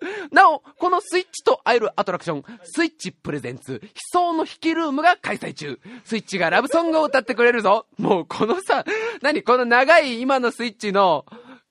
[0.32, 5.78] なお、このスイッチと会えるアトラクション、スイッチプレゼンツ、悲壮の引きルームが開催中。
[6.04, 7.86] スイッチがラブソングを歌ってくれるぞ。
[7.98, 8.84] もうこのさ、
[9.22, 11.26] 何この長い今のスイッチの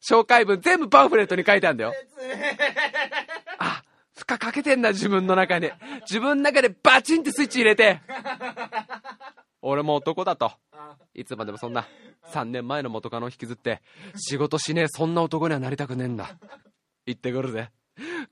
[0.07, 1.93] 紹介文全部パンフレットに書いてあるんだよ。
[3.59, 3.83] あ、
[4.15, 5.73] 負荷かけてんだ、自分の中で。
[6.01, 8.01] 自分の中でバチンってスイッチ入れて。
[9.61, 10.51] 俺も男だと。
[11.13, 11.85] いつまでもそんな、
[12.31, 13.81] 3年前の元カノを引きずって、
[14.15, 16.37] 仕事しねえ、そんな男にはなりたくねえんだ。
[17.05, 17.69] 行ってくるぜ。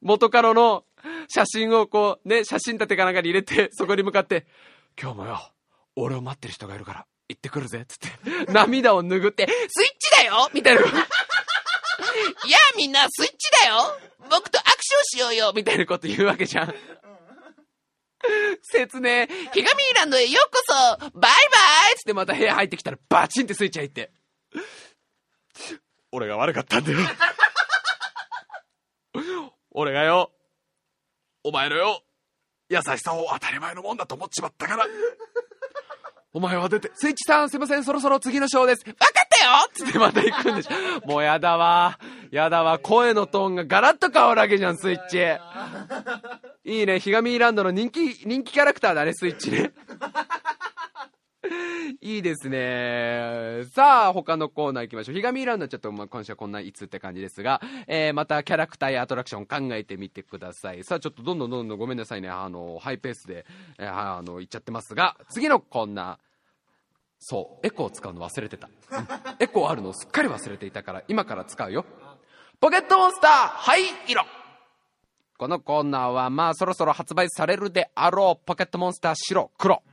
[0.02, 0.84] 元カノの
[1.28, 4.46] 写真をこう、ね、写真立てかなんかに入れて、そこに向かって、
[5.00, 5.40] 今日もよ、
[5.96, 10.82] 俺を待ってる人がいるから、行ってくるぜ、つって、涙を拭って、スイッチだよみたいな。
[10.86, 14.00] いやあみんな、スイッチだよ
[14.30, 16.74] 僕と握手をしようよみたいなこと言うわけじゃん。
[18.64, 20.74] 説明、ひがみーランドへようこそ
[21.12, 21.32] バイバ
[21.94, 24.12] イつってまた部屋入ってきたらバチンってスイッチ入って。
[26.12, 27.00] 俺が悪かったんだよ。
[29.80, 30.32] 俺がよ、
[31.44, 32.02] お前のよ、
[32.68, 34.88] 優しさを当たり前のもんだと思っちまったから。
[36.34, 38.84] お前は出て、スイッチさんすいません、そろそろ次のショーです。
[38.88, 41.08] わかったよつってまた行くんでしょ。
[41.08, 42.00] もうやだわ。
[42.32, 42.80] やだわ。
[42.80, 45.20] 声のトーンがガラッと変わるわけじゃん、スイッチ。
[46.66, 49.74] いいね、ひがみーランドの人気、人気キャラクターだね、スイッチね。
[52.02, 53.64] いいですね。
[53.74, 55.16] さあ、他のコーナー行きましょう。
[55.16, 60.84] ひがみーランドはちょっと、まあ、今週はこんないつって感じですが、えー、またキャラクターやアトラクション考えてみてください。
[60.84, 62.30] さあ、ちょっとどんどんどんどんごめんなさいね。
[62.30, 63.46] あの、ハイペースで、
[63.78, 66.18] えー、あの、行っちゃってますが、次のコーナー。
[67.20, 68.70] そう、エコー使うの忘れてた。
[69.40, 71.86] エコーあるのすっかり忘れていたから、今から使うよ。
[72.60, 74.24] ポケットモンスター、灰色
[75.38, 79.84] このコーナーは、まあ、そろそろ発売されるであろう、ポケットモンスター白、黒。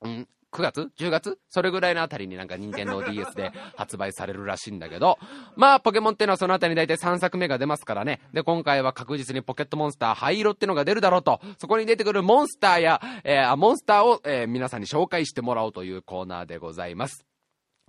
[0.00, 1.38] うん、9月 ?10 月？
[1.48, 5.18] それぐらいのあたりになんか任天堂 DS で発売されるらしいんだけど、
[5.56, 8.20] まあ、ポケモンってのはそのあたりに大体3作目が出ますからね。
[8.32, 17.26] で、今回は確実にポケットモンスター灰色ってのが出るだろうと、そこに出てくるモンスターや、えー、モンスターを、えー、皆さんに紹介してもらおうというコーナーでございます。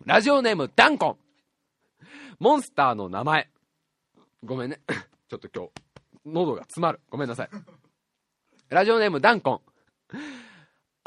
[0.06, 1.18] ラジオネーム、ダンコン。
[2.40, 3.50] モンスターの名前。
[4.44, 4.80] ごめんね。
[5.30, 5.72] ちょっと今日、
[6.26, 7.00] 喉が詰まる。
[7.10, 7.50] ごめんなさい。
[8.70, 9.62] ラジオネーム、ダンコン。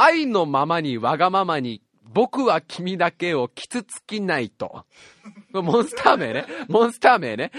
[0.02, 1.80] 愛のままにわがままに、
[2.12, 4.84] 僕は君だけを傷つきないと。
[5.52, 6.44] モンスター名ね。
[6.68, 7.52] モンスター名ね。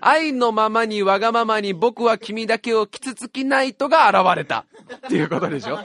[0.00, 4.64] 愛のままにわがままに僕は君だけを傷つきないとが現れた。
[5.06, 5.78] っていうことでしょ？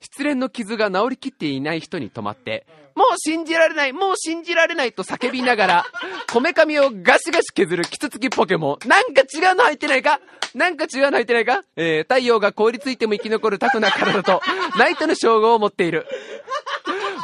[0.00, 5.84] 失恋の傷が治りきっていない人に止まって、もう信じられない、もう信じられないと叫びながら、
[6.32, 8.88] こめかみをガシガシ削るキツツキポケモン。
[8.88, 10.20] なんか違うの入ってないか？
[10.54, 11.62] なんか違うの入ってないか？
[11.76, 14.42] えー、太陽が凍りついても生き残るタフな体と、
[14.78, 16.06] ナイトの称号を持っている。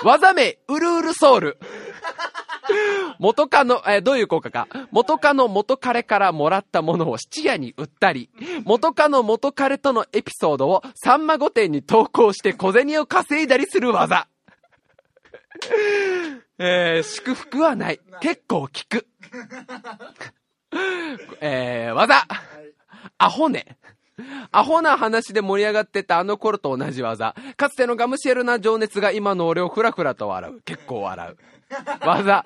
[0.04, 1.58] 技名、ウルウルソウル。
[3.18, 4.68] 元カノ、えーどういう効果か？
[4.90, 8.30] 元カノ元彼からもらったものを質屋に売ったり、
[8.64, 14.28] 元カノ元彼とのエピソードをさんま御殿に投稿して小銭を稼いだりする技。
[16.58, 18.00] えー祝福はない。
[18.20, 19.06] 結構効く。
[21.40, 22.26] えー技。
[23.18, 23.76] アホね。
[24.50, 27.34] アホな話で盛り上がってたあの頃と同じ技。
[27.56, 30.60] かつてのガムシエルな情熱が今の俺をふらふらと笑う。
[30.62, 31.36] 結構笑う。
[32.00, 32.44] 技。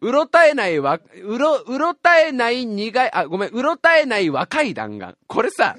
[0.00, 5.16] うろたえないわ、うろ、うろたえない苦い、あ、ごめん、うろたえない若い弾丸。
[5.26, 5.76] これさ、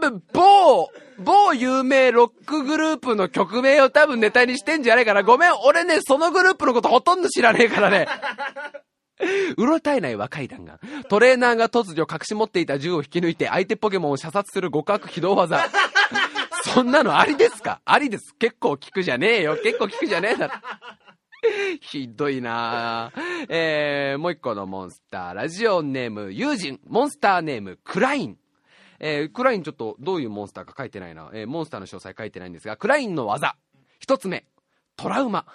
[0.00, 5.22] 全部某、某有名ロックグループの曲名を多分ネタにしてんじゃないかな。
[5.22, 8.08] ごめん、俺ね、そのグループのことほとんど知らねえからね。
[9.56, 10.78] うろたえない若い弾丸。
[11.08, 15.64] トレーナーが突如隠し持っていた銃を引き抜いて相手ポケモンを射殺する極悪非道技。
[16.72, 17.80] そんなのありですか？
[17.84, 18.34] ありです。
[18.38, 19.56] 結構効くじゃねえよ。
[19.62, 20.54] 結構効くじゃねえだろ。
[21.80, 25.34] ひどいなぁえー、もう一個のモンスター。
[25.34, 26.80] ラジオネーム、友人。
[26.86, 28.38] モンスターネーム、クライン。
[29.00, 31.30] えー、クラインちょっとどういうモンスターか書いてないな。
[31.32, 33.56] えー、モンスターの詳細書いてないんですが、クラインの技。
[34.00, 34.46] 一つ目、
[34.96, 35.46] トラウマ。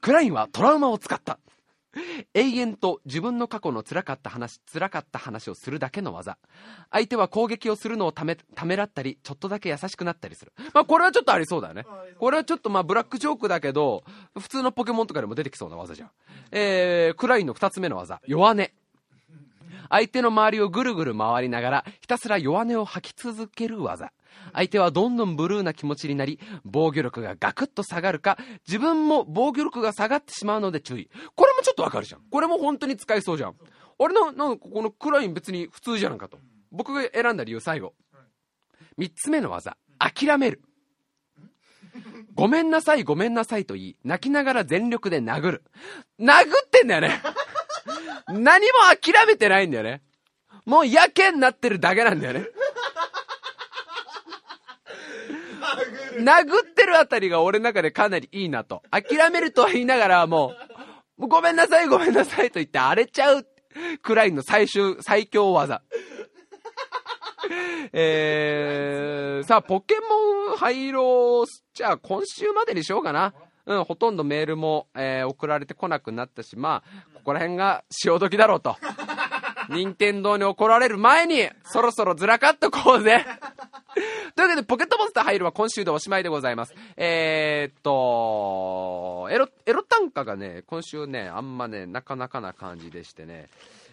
[0.00, 1.38] クラインはトラウマを使った。
[2.34, 6.38] 永遠と自分の過去の辛かった話、辛かった話をするだけの技。
[6.90, 10.52] 相手は攻撃をするのをため、ためらったり、ちょっとだけ優しくなったりする。
[10.72, 11.84] まあこれはちょっとありそうだよね。
[12.18, 14.04] これはちょっとまあブラックジョークだけど、
[14.38, 16.10] 普通のポケモンとかでも出てきそうな技じゃん。
[16.52, 18.70] えー、クラインの二つ目の技、弱音。
[19.88, 24.12] 相手の周りをぐるぐる回りながら、ひたすら弱音を吐き続ける技。
[24.52, 31.10] 相手はどんどんブルーな気持ちになり、防御力がガクッと下がるか、自分も防御力が下がってしまうので注意。
[31.36, 32.22] これもちょっとわかるじゃん。
[32.30, 33.54] これも本当に使えそうじゃん。
[33.98, 36.38] 俺の、なんかこのクライン別に普通じゃんかと。
[36.72, 37.94] 僕が選んだ理由最後。
[38.96, 40.62] 三つ目の技、諦める。
[42.34, 45.64] ごめんなさい、ごめんなさいと言い、泣きながら全力で殴る。
[46.18, 47.20] 殴ってんだよね。
[48.28, 50.02] 何も諦めてないんだよね。
[50.64, 52.46] もうやけになってるだけなんだよね。
[56.18, 58.82] 殴ってるあたりが俺の中でかなりいいなと。
[58.90, 60.54] 諦めるとは言いながらも
[61.18, 63.46] う、ごめんなさいごめんなさいと言って荒れちゃう
[64.02, 65.82] くらいの最終、最強技。
[67.92, 71.44] えー、さあ、ポケモン廃炉、
[71.74, 73.34] じゃあ今週までにしようかな。
[73.66, 78.76] うん、ほとんどメールも、えー送られてこなくなったし、まあ、ここら辺が潮時だろうと。
[79.70, 83.24] 任天堂に怒られる前に、そろそろずらかっとこうぜ。
[84.36, 86.74] というわけで、ポケットモンスター入るは今週でおしまいでございます。
[86.96, 93.48] えー、っと、エロ、エロ単価がね、今週ね、あんまね、なかなかな感じでしてね、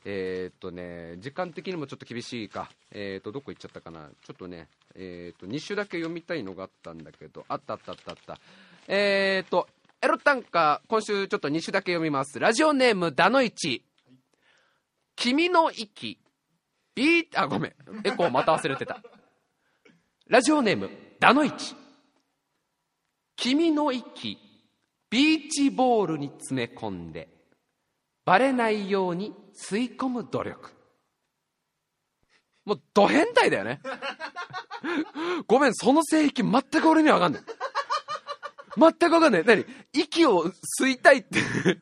[0.06, 2.70] えー、っとね、時間的にもちょっと厳しいか。
[2.92, 4.10] えー、っと、どこ行っちゃったかな。
[4.24, 8.40] ちょっとね、えー、っと、2週だけ読みたいのがあったんだけど、あったあったあったあった。
[8.88, 9.68] えー、っと、
[10.00, 12.40] エロ単価、今週ちょっと2週だけ読みます。
[12.40, 13.84] ラジオネーム、ダノイチ。
[15.18, 16.20] 君の息。
[16.96, 17.74] ビー、あ、ごめん。
[18.06, 19.02] エコーまた忘れてた。
[20.28, 20.90] ラジオネーム、
[21.20, 21.76] ダノイチ。
[23.36, 24.38] 君の息、
[25.10, 27.30] ビーチボールに詰め込んで、
[28.26, 30.72] バレないように吸い込む努力。
[32.66, 33.82] もう、ド変態だよね。
[35.48, 37.44] ごめん、その性癖全く俺にはわかんない。
[38.78, 39.44] 全くわかんない。
[39.44, 39.66] 何？
[39.92, 41.40] 息を吸いたいって。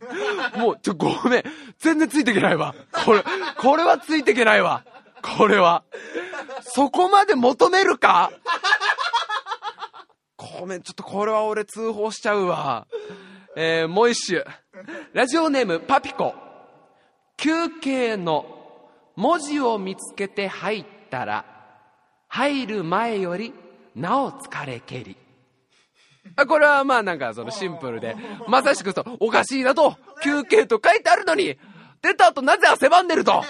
[0.57, 1.43] もう、ちょ、ごめん。
[1.77, 2.73] 全然ついていけないわ。
[3.05, 3.23] これ、
[3.57, 4.85] これはついていけないわ。
[5.21, 5.83] これは。
[6.61, 8.31] そこまで求めるか？
[10.37, 12.87] ごめん、ちょっとこれは俺通報しちゃうわ。
[13.57, 14.45] えー、もう一種。
[15.13, 16.33] ラジオネーム、パピコ。
[17.37, 18.45] 休憩の
[19.15, 21.45] 文字を見つけて入ったら、
[22.29, 23.53] 入る前より、
[23.95, 25.17] なお疲れけり。
[26.35, 28.15] あこれはまあなんかそのシンプルで、
[28.47, 31.57] まさしくそう、おかしいなと、休憩と書いてあるのに、
[32.05, 33.43] 出た後なぜ汗ばんでると。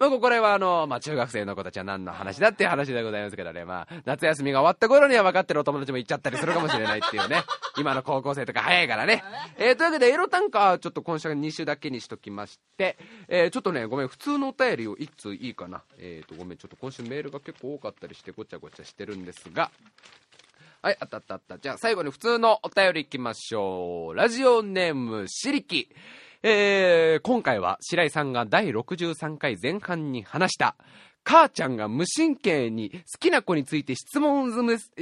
[0.00, 7.44] まあこれはあの、まあ中学生の子たちは何の話だっていう話でございますけどね、まあ夏休みが終わった頃には分かってるお友達も行っちゃったりするかもしれないっていうね。
[7.78, 9.22] 今の高校生とか早いからね。
[9.58, 15.82] えー、というわけでエロ短歌ちょっと今週は2週だけにしときまして、えー、ちょっとね、ごめん、普通のお便りを1通いいかな。
[15.98, 19.70] えーと、ごめん、ちょっと今週メールが結構多かったりしてごちゃごちゃしてるんですが、
[20.80, 21.58] はい、あったあったあった。
[21.58, 24.14] じゃあ最後に普通のお便りいきましょう。
[24.14, 25.88] ラジオネーム、しりき。
[26.44, 30.76] えー、今回は白井さんが第63回前半に話した、
[31.24, 34.52] 母ちゃんが無神経に好きな子について質問、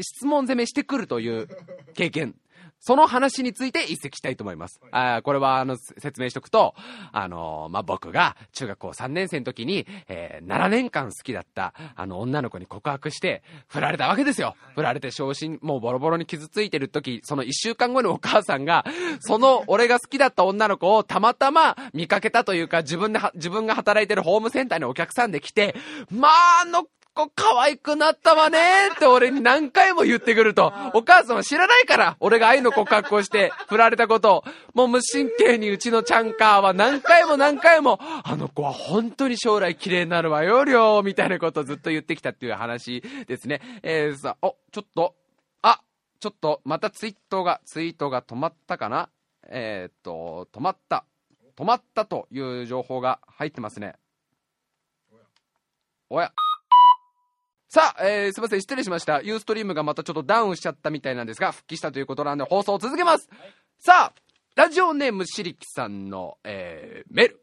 [0.01, 1.47] 質問攻めしてくるという
[1.93, 2.37] 経験。
[2.81, 4.81] その話について一席したいと思います。
[4.93, 6.74] あーこれは、あの、せ説明しとくと、
[7.12, 14.55] あのーまあ、僕が中学校3年生の時に、えー7年間好きだった、あの、女の子に告白して、振られたわけですよ。
[14.74, 18.85] 振られて昇進、もうボロボロに傷ついてる時、その1週間後にお母さんが、
[19.20, 25.74] その俺が好きだった女の子をたまたま見かけたというか、自分では、自分が働いてるホームセンターにお客さんで来て、
[26.11, 26.85] まあ、あの
[27.16, 28.58] 子可愛くなったわね
[28.94, 30.72] って俺に何回も言ってくると。
[30.92, 34.44] お母さんは知らないから、俺が愛の告白をして振られたことを。
[34.74, 43.62] もう無神経にうちのチャンカーは何回も何回も、あの子は本当に将来綺麗になるわよ、りょう、みたいなことをずっと言ってきたっていう話ですね。
[43.82, 45.14] えー、さ、お、ちょっと、
[45.62, 45.80] あ、
[46.20, 49.08] ちょっと、またツイートが、ツイートが止まったかな？
[49.48, 51.04] えー、っと、止まった。
[51.56, 53.94] 止まったという情報が入ってますね。
[56.10, 56.32] おや。
[57.77, 59.20] さあ、えー、すいません、失礼しました。
[59.20, 63.29] ユーストリームがまたちょっとダウンしちゃったみたいなんですが、復帰したということなんで放送を続けます。
[63.81, 64.20] さあ、
[64.55, 67.41] ラジオネームしりきさんの、えー、メール。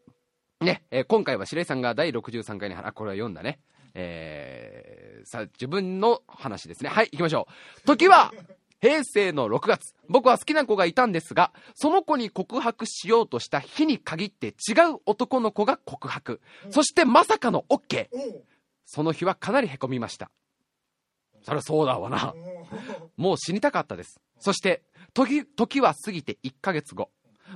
[0.62, 3.60] ね、えー今回は白井さんが第63回に、あ、これは読んだね。
[3.94, 6.90] えー、さあ、自分の話ですね。
[6.90, 7.48] はい、行きましょ
[7.84, 7.86] う。
[7.86, 8.34] 時は、
[8.82, 9.94] 平成の6月。
[10.10, 16.42] 僕は好きな子がいたんですが、その子に告白しようとした日に限って違う男の子が告白。
[16.72, 18.08] そしてまさかの OK。
[18.86, 20.32] その日はかなり凹みました。
[21.44, 22.34] そりゃそうだわな。
[23.18, 24.20] もう死にたかったです。
[24.40, 27.10] そして、時、時は過ぎて1ヶ月後。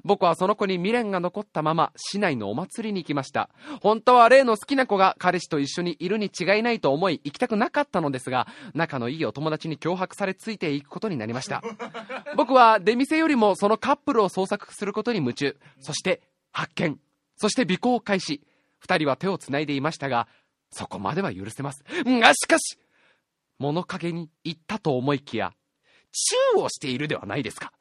[0.03, 3.49] 僕はその子に未練が残ったまま市内のお祭りに行きました。
[3.81, 11.63] 本当は例の好きな子が彼氏と一緒にいるに違いないと思い行きたくなかったのですが、仲のいいお友達に脅迫されついていくことになりました。
[12.35, 15.57] 僕は出店よりもそのカップルを捜索することに夢中。
[15.79, 16.21] そして
[16.51, 16.99] 発見。
[17.37, 18.41] そして尾行を開始。
[18.79, 20.27] 二人は手をつないでいましたが、
[20.71, 21.83] そこまでは許せます。
[22.05, 22.77] がしかし、
[23.59, 25.53] 物陰に行ったと思いきや、
[26.11, 27.71] チューをしているではないですか。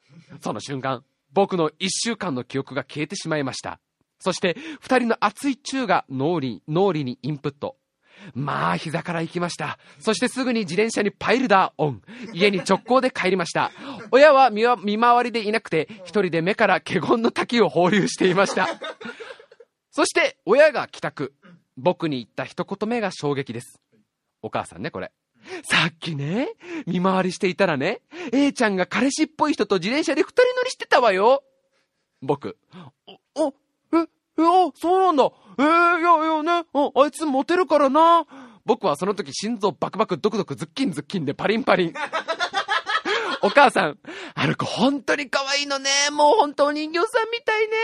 [0.41, 3.81] その瞬間、僕の一週間の記憶が消えてしまいました。
[4.19, 7.77] そして、二人の熱いチューが脳裏、脳裏にインプット。
[8.35, 9.79] まあ、膝から行きました。
[10.01, 12.03] そしてすぐに自転車にパイルダーオン。
[12.33, 13.71] 家に直行で帰りました。
[14.11, 18.69] 親は見見回りでいなくて、一人で目から華厳の滝を放流していました。
[19.91, 21.35] そして、親が帰宅。
[21.77, 23.81] 僕に言った一言目が衝撃です。
[24.43, 25.13] お母さんね、これ。
[25.65, 26.49] さっきね、
[26.87, 28.01] 見回りしていたらね、
[28.33, 31.45] A ちゃんが彼氏っぽい人と自転車で二人乗りしてたわよ。
[32.23, 32.57] 僕。
[33.35, 33.55] お、お、
[33.93, 34.07] え、え、
[34.39, 35.31] あ、そうなんだ。
[35.59, 38.27] えー、いやいやね、ああいつモテるからな。
[38.65, 41.95] 僕はその時心臓バクバクドクドクズッキンズッキンでパリンパリン。
[43.43, 43.99] お母さん、
[44.35, 45.91] あの子本当に可愛いのね。
[46.11, 47.77] もう本当お人形さんみたいね。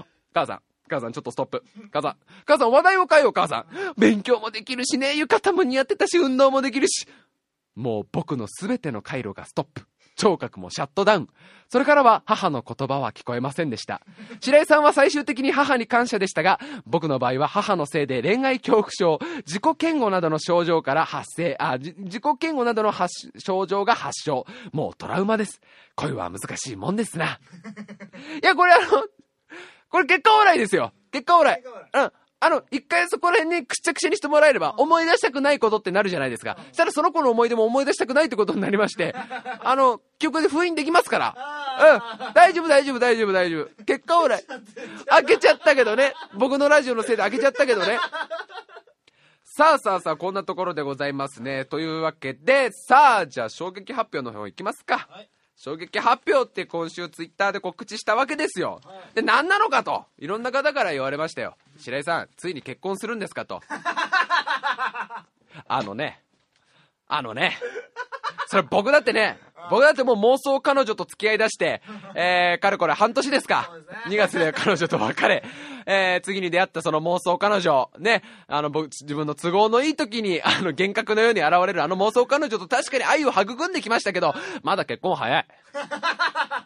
[0.00, 1.62] お母さん、母さんちょっとストップ。
[1.92, 2.16] 母さん、
[2.46, 3.66] 母さん話題を変えよう母さん。
[3.98, 7.06] 勉強もできるしね、浴衣も似合ってたし、運動もできるし。
[7.74, 9.82] もう僕のすべての回路がストップ。
[10.16, 11.28] 聴覚もシャットダウン。
[11.68, 14.00] それからは母の言葉は聞こえませんでした。
[14.40, 22.92] 白井さんは最終的に母に感謝でしたが、僕の場合は母のせいで恋愛恐怖症、自己嫌悪などの症状から発生、あ、自己嫌悪などの
[23.38, 24.46] 症状が発症。
[24.72, 25.60] もうトラウマです。
[25.96, 27.40] 恋は難しいもんですな。
[28.42, 29.04] いや、これあの、
[29.94, 30.92] これ結果オーライですよ。
[31.12, 31.62] 結果オーライ。
[31.62, 32.12] うん。
[32.40, 36.56] あの、一回そこら辺にくしゃくしゃにしてもらえれば、思い出したくないことってなるじゃないですか。
[36.70, 39.14] そしたらその子の思い出も思い出したくないってことになりまして、
[39.62, 41.36] あの、記憶で封印できますから。
[42.26, 42.34] うん。
[42.34, 43.84] 大丈夫、大丈夫、大丈夫、大丈夫。
[43.84, 44.44] 結果オーライ。
[45.06, 46.12] 開けちゃったけどね。
[46.34, 48.00] 僕のラジオのせいで開けちゃったけどね。
[49.46, 51.66] さあさあさあ、こんなところでございますね。
[51.66, 55.06] というわけで、さあ、じゃあ衝撃発表の方行きますか。
[55.08, 55.30] はい
[55.64, 58.82] 衝撃発表って今週ツイッターで告知したわけですよ。
[59.14, 61.56] で、何なのかと、いろんな方から言われましたよ。
[61.78, 63.62] 白井さん、ついに結婚するんですかと。
[65.66, 66.20] あのね、
[67.08, 67.56] あのね、
[68.48, 69.38] それ僕だってね、
[69.70, 71.80] 僕だってもう妄想彼女と付き合い出して、
[72.14, 73.98] えー、かれこれ半年ですかそうですね。
[74.08, 75.42] 2月で彼女と別れ、
[75.86, 85.46] えー、次に出会ったその妄想彼女、ね、あの、僕、自分の都合のいい時に、 あの、幻覚のように現れるあの妄想彼女と確かに愛を育んできましたけど、まだ結婚早い。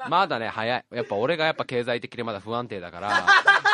[0.08, 0.84] まだね、早い。
[0.90, 3.26] やっぱ俺がやっぱ経済的にまだ不安定だから、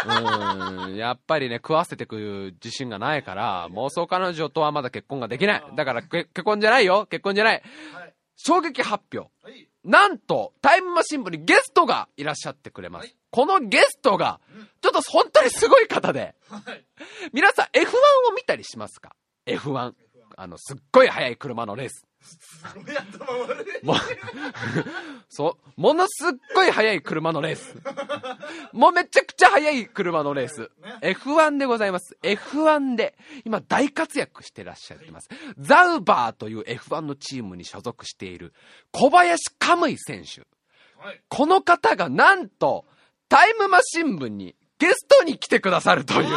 [0.06, 5.64] うーん、やっぱりね、食わせてく自信がないから、妄想彼女とはまだ結婚ができない。
[5.74, 7.62] だから、け結婚じゃないよ結婚じゃない。
[7.94, 9.30] はい衝撃発表。
[9.42, 13.02] はいなんと、タイムマシン部にゲストがいらっしゃってくれます。
[13.02, 14.38] はいこのゲストが、
[14.80, 16.84] ちょっと本当にすごい方で、はい
[17.32, 17.88] 皆さん F1
[18.30, 19.92] を見たりしますか ?F1。
[20.36, 22.06] あの、すっごい速い車のレース。
[22.20, 23.96] すごい頭悪いもう、
[25.28, 27.74] そう、ものすっごい速い車のレース。
[28.72, 30.70] もうめちゃくちゃ速い車のレース。
[31.02, 32.16] F1 でございます。
[32.22, 35.28] F1 で、今大活躍してらっしゃってます。
[35.58, 38.54] ザウバーという F1 のチームに所属している
[38.92, 40.42] 小林カムイ選手。
[41.04, 41.20] はい。
[41.28, 42.84] この方がなんと、
[43.28, 46.28] タイムマシン部にゲストに来てくださるという、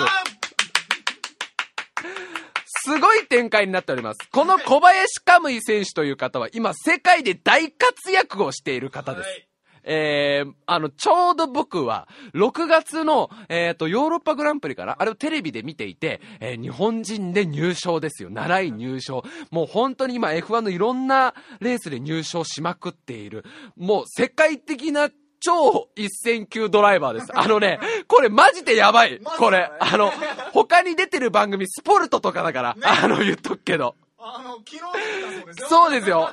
[2.66, 4.20] すごい展開になっております。
[4.32, 9.28] この小林カムイ選手という方は今世界で大活躍をしている方です。
[9.28, 9.48] はい
[9.90, 18.30] えー、あの、ちょうど僕は、6月の、えっ、と、ヨーロッパグランプリかなあれをテレビで見ていて、えー日本人で入賞ですよ。
[18.30, 19.24] 習い入賞。
[19.50, 23.46] もう本当に今 F1 のいろんなレースで入賞しまくっている。
[23.78, 25.10] もう世界的な
[25.40, 27.28] 超一線級ドライバーです。
[27.34, 29.20] あのね、これマジでやばい。
[29.38, 30.12] これ、あの、
[30.54, 33.96] 他に出てる番組、スポルトとかだから、あの、言っとくけど。
[34.20, 35.68] あの、昨日そうですよ。
[35.70, 36.30] そうですよ。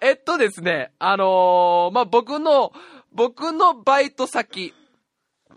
[0.00, 2.72] えっとですね、あのーまあ、僕の、
[3.12, 4.74] 僕のバイト先、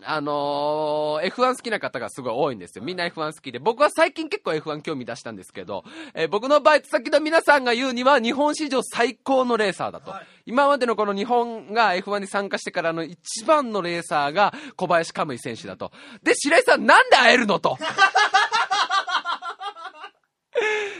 [0.03, 2.83] あのー F1 好きな方がすごい多いんですよ。
[2.83, 3.59] みんな F1 好きで。
[3.59, 5.83] 僕は最近結構 F1 興味出したんですけど、
[6.13, 10.11] えー僕のバイト先の皆さんが言うには日本史上最高のレーサーだと。
[10.11, 15.91] はい今までのこの日本が F1 に参加してからの一番のレーサーが小林カムイ選手だと。
[16.21, 17.79] で、白井さんなんで会えるのと。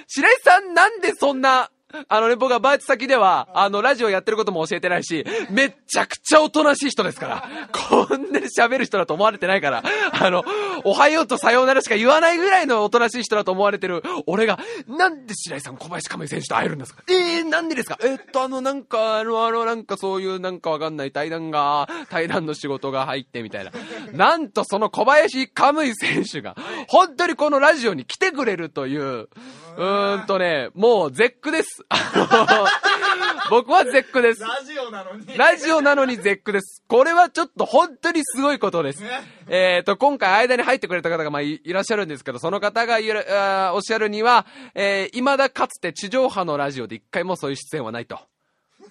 [0.08, 1.70] 白井さんなんでそんな、
[2.10, 7.50] あのね、僕はバイト先では、あの、ラジオやってることも教えてないし、めっちゃくちゃおとなしい人ですから。
[7.72, 9.84] こんなに喋る人だと思われてないから。
[10.12, 10.44] あの、
[10.84, 17.04] おはようとさようならしか言わないぐらいのおとなしい人だと思われてる、俺が、なんで白井さん小林亀井選手と会えるんですか？
[17.08, 17.98] えー、なんでですか？
[18.04, 23.72] えっと、あの、なんか、あの、あの、なんかそういう、なんかわかんない対談が、対談の仕事が入ってみたいな。
[24.12, 26.56] なんとその小林亀井選手が、
[26.90, 29.30] 本当にこのラジオに来てくれるという、
[29.78, 31.86] うーんとね、もう絶句です。
[33.50, 34.42] 僕は絶句です。
[34.42, 35.38] ラジオなのに。
[35.38, 36.84] ラジオなのに絶句です。
[36.88, 39.04] これはちょっと本当にすごいことです。
[39.48, 48.20] えっ、と、今回間に入ってくれた方がまあいいらっしゃるんですけど、その方が言うあーおっしゃるには、えー、未だかつて地上波のラジオで一回もそういう出演はないと。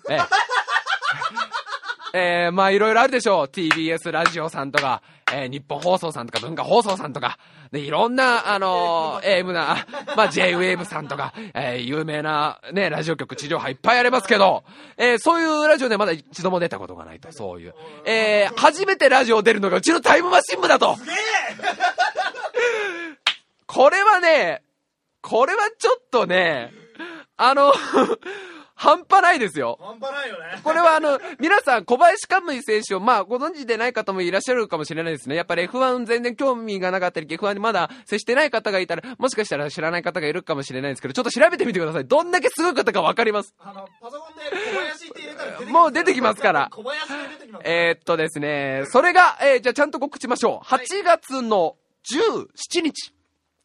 [0.09, 0.21] ええ
[2.17, 3.47] えー、まあいろいろあるでしょう。
[3.47, 5.03] TBS ラジオさんとか、
[5.35, 7.39] えー、日本放送さんとか文化放送さんとか、
[7.73, 9.85] で、いろんな、あのー、AM な、
[10.17, 14.63] まあ J-Wave さんとか、えー、有名なね、ラジオ局地上波いっぱいありますけど、
[14.97, 17.75] えー、そういうラジオでまだ一度も出たことがないと、そういう。
[18.05, 20.97] えー、初めてラジオ出るのがうちのタイムマシン部だと
[23.67, 24.63] これはね、
[25.21, 26.71] これはちょっとね、
[27.37, 27.75] あの、
[28.75, 29.79] 半端ないですよ。
[29.81, 30.61] 半端ないよね。
[30.63, 35.37] これはあの、皆さん、小林カムイ選手を、まあ、ご存知でない方もいらっしゃるかもしれないですね。
[35.37, 42.05] やっぱり F1 全然興味がなかったり、F1 にまだ接してない方がいたら、もしかしたら知らない方がいるかもしれないんですけど、ちょっと調べてみてください。
[42.07, 43.55] どんだけすごい方かわかります。
[43.61, 47.63] あの、パソコンで小林って入れたらもう出てきますから小林で出てきます。
[47.67, 50.67] えーっとですね、それが、えーじゃあちゃんと告知しましょう。
[50.67, 51.77] はい8月の
[52.11, 53.15] 17日。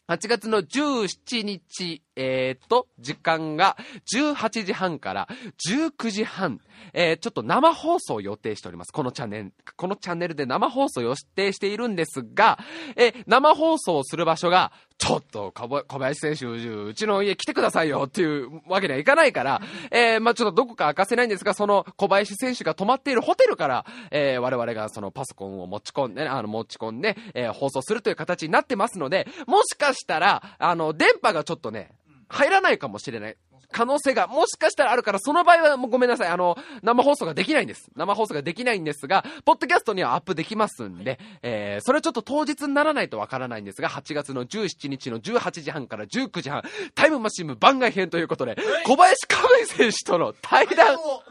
[0.08, 3.78] 8月の17日、えーっと、時間が
[4.14, 5.30] 18時半から
[5.70, 6.60] 19時半、
[6.94, 8.92] えーちょっと生放送を予定しております。
[8.92, 12.60] このチャンネル、このチャンネルで生放送を予定しているんですが、
[12.98, 19.62] えー生放送をする場所が、ちょっと小林選手、うちの家来てくださいよっていうわけにはいかないから、
[19.92, 31.92] えーまあちょっとどこか明かせないんですが、その小林選手が泊まっているホテルから、えー我々がそのパソコンを持ち込んでね、あの持ち込んで、えー放送するという形になってますので、もしかしたら、あの、電波がちょっとね、
[32.30, 33.38] 入らないかもしれない。
[33.72, 36.30] 可能性がもしかしたらあるから、その場合はもうごめんなさい。
[36.30, 37.92] あの、生放送ができないんです。
[37.96, 46.64] 生放送ができないんですが、ポッドキャストにはアップできますんで、えー、それはちょっと当日にならないとわからないんですが、8月の17日の18時半から19時半、
[46.96, 51.24] タイムマシン部番外編ということで、小林カムイ選手との対談も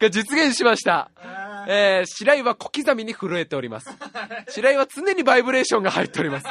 [0.00, 1.10] が実現しました。
[1.68, 3.90] えー、白井は小刻みに震えております。
[4.48, 6.46] 白井は常にバイブレーションが入っております。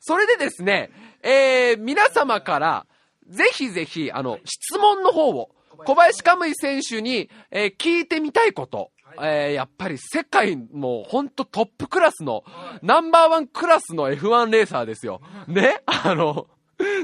[0.00, 0.90] それでですね、
[1.22, 2.86] えー、皆様から、
[3.28, 5.50] ぜひぜひ、あの、質問の方を、
[5.84, 12.44] 小林カムイ選手に、えー聞いてみたいこと、えーやっぱり世界もほんとトップクラスの、
[12.82, 15.20] ナンバーワンクラスの F1 レーサーですよ。
[15.48, 15.82] ね？
[15.86, 16.46] あの、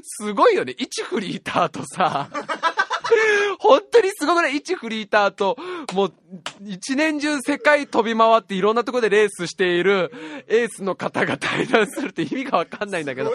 [0.03, 0.75] すごいよね。
[0.79, 2.29] 1フリーターとさ、
[3.59, 5.57] 本当にすごくない ?1 フリーターと、
[5.95, 6.15] もう、
[6.65, 10.13] 一年中世界飛び回っていろんなところでレースしている
[10.49, 13.33] エースの方が対談するって意味がわかんないんだけど、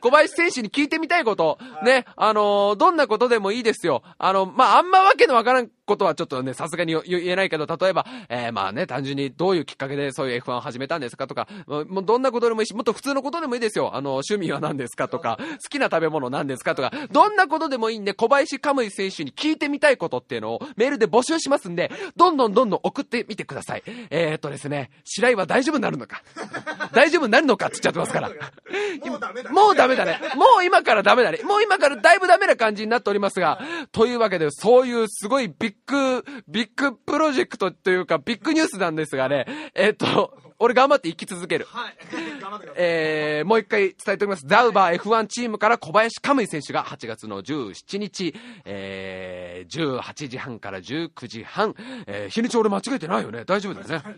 [0.00, 4.02] 小林選手に聞いてみたいこと、ね、あのーどんなことでもいいですよ。
[4.18, 13.94] あの、まあ、あんまわけのわからんことはちょっとね、さすがに言言えないけど、例えば、えーまあね、単純にどういうきっかけでそういう F1 を始めたんですかとか、もうもうどんなことでもいいし、もっと普通のことでもいいですよ。
[13.94, 23.82] あの、趣味は何ですかとか、好きな食べ物何ですかとか、どんなことでもいいんで、小林カムイ選手に聞いてみたいことっていうのをメールで募集しますんで、どんどんどんどん送ってみてください。
[24.10, 26.22] えー、っとですね、白井は大丈夫になるのか？
[26.92, 28.30] 大丈夫になるのかって言っちゃってますから。
[29.06, 29.50] もうダメだ。
[29.50, 30.20] もうダメだね。
[30.36, 31.40] もう今からダメだね。
[31.44, 33.60] もう今からだいぶダメな感じになっておりますが、
[33.92, 41.66] というわけで、そういうすごいビッグ、ビッグプロジェクトというか、ビッグニュースなんですがね、えーっと、俺頑張って生き続ける。
[41.68, 41.96] はい。
[42.40, 42.84] 頑張ってください。
[42.84, 44.46] えー、もう一回伝えておきます。
[44.46, 48.34] ザウバー F1 チームから小林可夢偉選手が8月の17日、
[48.64, 51.74] えー、18時半から19時半、
[52.06, 53.44] えー、日にち俺間違えてないよね。
[53.44, 54.16] 大丈夫だよね。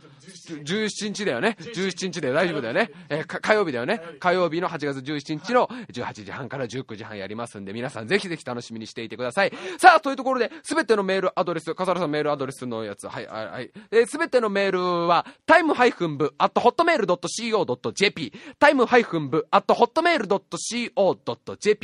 [0.65, 1.57] 17日だよね。
[1.59, 2.91] 17日で大丈夫だよね。
[3.09, 4.01] えーか火曜日だよね。
[4.21, 9.53] 火曜日の8月17日の18時半から19時半やりますんで、皆さんぜひぜひ楽しみにしていてください。
[9.79, 13.71] さあ、というところで、すべてのメールアドレス、笠原さんメールアドレスのやつ、はい、はい、はい。
[13.91, 20.31] えーすべてのメールは、タイムハイフン部、at hotmail.co.jp、タイムハイフン部、at hotmail.co.jp、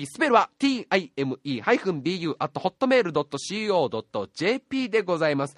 [0.07, 3.93] スペルは time-bu、at hotmail.co.jp
[4.91, 5.57] でございます。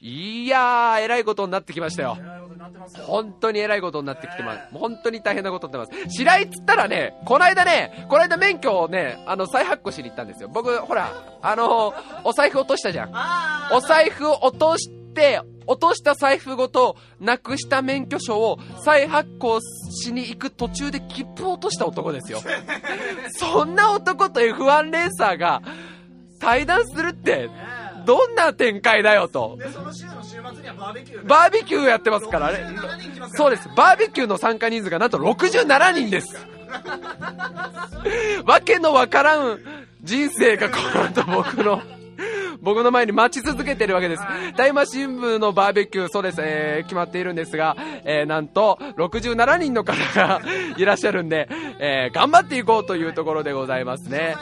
[0.00, 2.16] いやー、偉いことになってきましたよ。
[2.18, 3.04] えらいことになってますよ。
[3.04, 4.60] 本当に偉いことになってきてます。
[4.72, 6.16] 本当に大変なことになってます。
[6.16, 10.48] 白井っつったらね、この間ね、この間免許をね、あの、再発行しに行ったんですよ。
[10.48, 11.94] 僕、ほら、あの、
[12.24, 13.12] お財布落としたじゃん。
[13.74, 15.05] お財布を落として、
[15.66, 22.40] 落とした財布ごと、なくした免許証を再発行しに行く途中で切符を落とした男ですよ。
[23.38, 25.62] そんな男と F1 レーサーが
[26.38, 27.76] 対談するって、ね
[28.06, 29.64] どんな展開だよとえ。
[29.64, 31.26] で、その週の週末にはバーベキュー。
[31.26, 33.34] バーベキューやってますからね67人来ます。
[33.34, 33.68] からそうです。
[33.76, 36.46] バーベキューの参加人数がなんと67人です。
[38.46, 39.58] わけのわからん
[40.02, 41.82] 人生がこの後僕の、
[42.60, 44.22] 僕の前に待ち続けてるわけです。
[44.56, 50.40] 大麻新聞のバーベキュー、そうです、えー、決まっているんですが、えー、なんと、67人の方が
[50.76, 54.36] いらっしゃるんで、えー、頑張っていこうというところでございますね。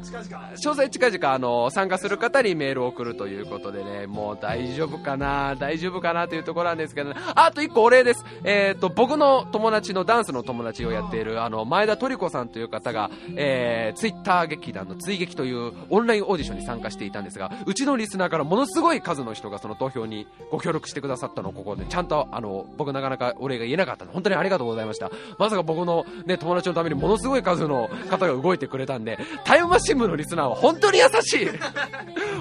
[0.00, 0.48] 詳細、近々。
[0.50, 8.24] 詳細近々あの参加する方にメールを送るということでねもう大丈夫かな大丈夫かなというところなんですけど、ね、あと1個お礼です。
[8.44, 24.10] えっ、と僕の友達のダンスの友達をやっているあの前田トリコさんという方が、えー、ツイッター劇団の追撃というオンラインオーディションに参加していたんですがうちのリスナーからものすごい数の人がその投票にご協力してくださったのをここでちゃんとあの僕なかなかお礼が言えなかったの。
[24.10, 25.10] で本当にありがとうございました。
[25.38, 31.48] まさか僕の、ね、友達のためにものすごい数の方が動いてくれたんでタイムマシチームのリスナーは本当に優しい。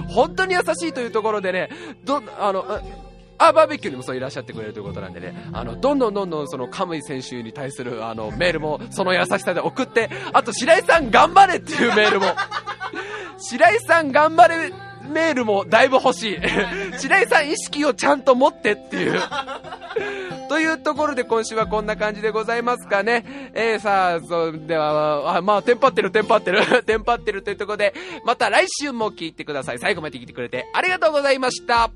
[0.07, 1.69] 本当に優しいというところでね
[2.03, 2.65] どあの
[3.39, 12.27] ああバーベキューにもそういらっしゃってくれるということなんでね、あの、どんどんどんどんそのカムイ選手に対するあのメールもその優しさで送って、あと白井さん頑張れっていうメールも、
[13.39, 14.73] 白井さん頑張れ
[15.09, 16.39] メールもだいぶ欲しい。
[16.97, 19.21] 白井さん意識をちゃんと持ってっていう。
[20.49, 23.51] というところで今週はこんな感じでございますかね。
[23.53, 27.93] えー、さあ、それでは、あまあ、テンパってる、テンパってる、 テンパってるというところで、
[28.25, 29.79] また来週も聞いてください。
[29.79, 31.91] 最後まで聞いてくれてありがとうございました。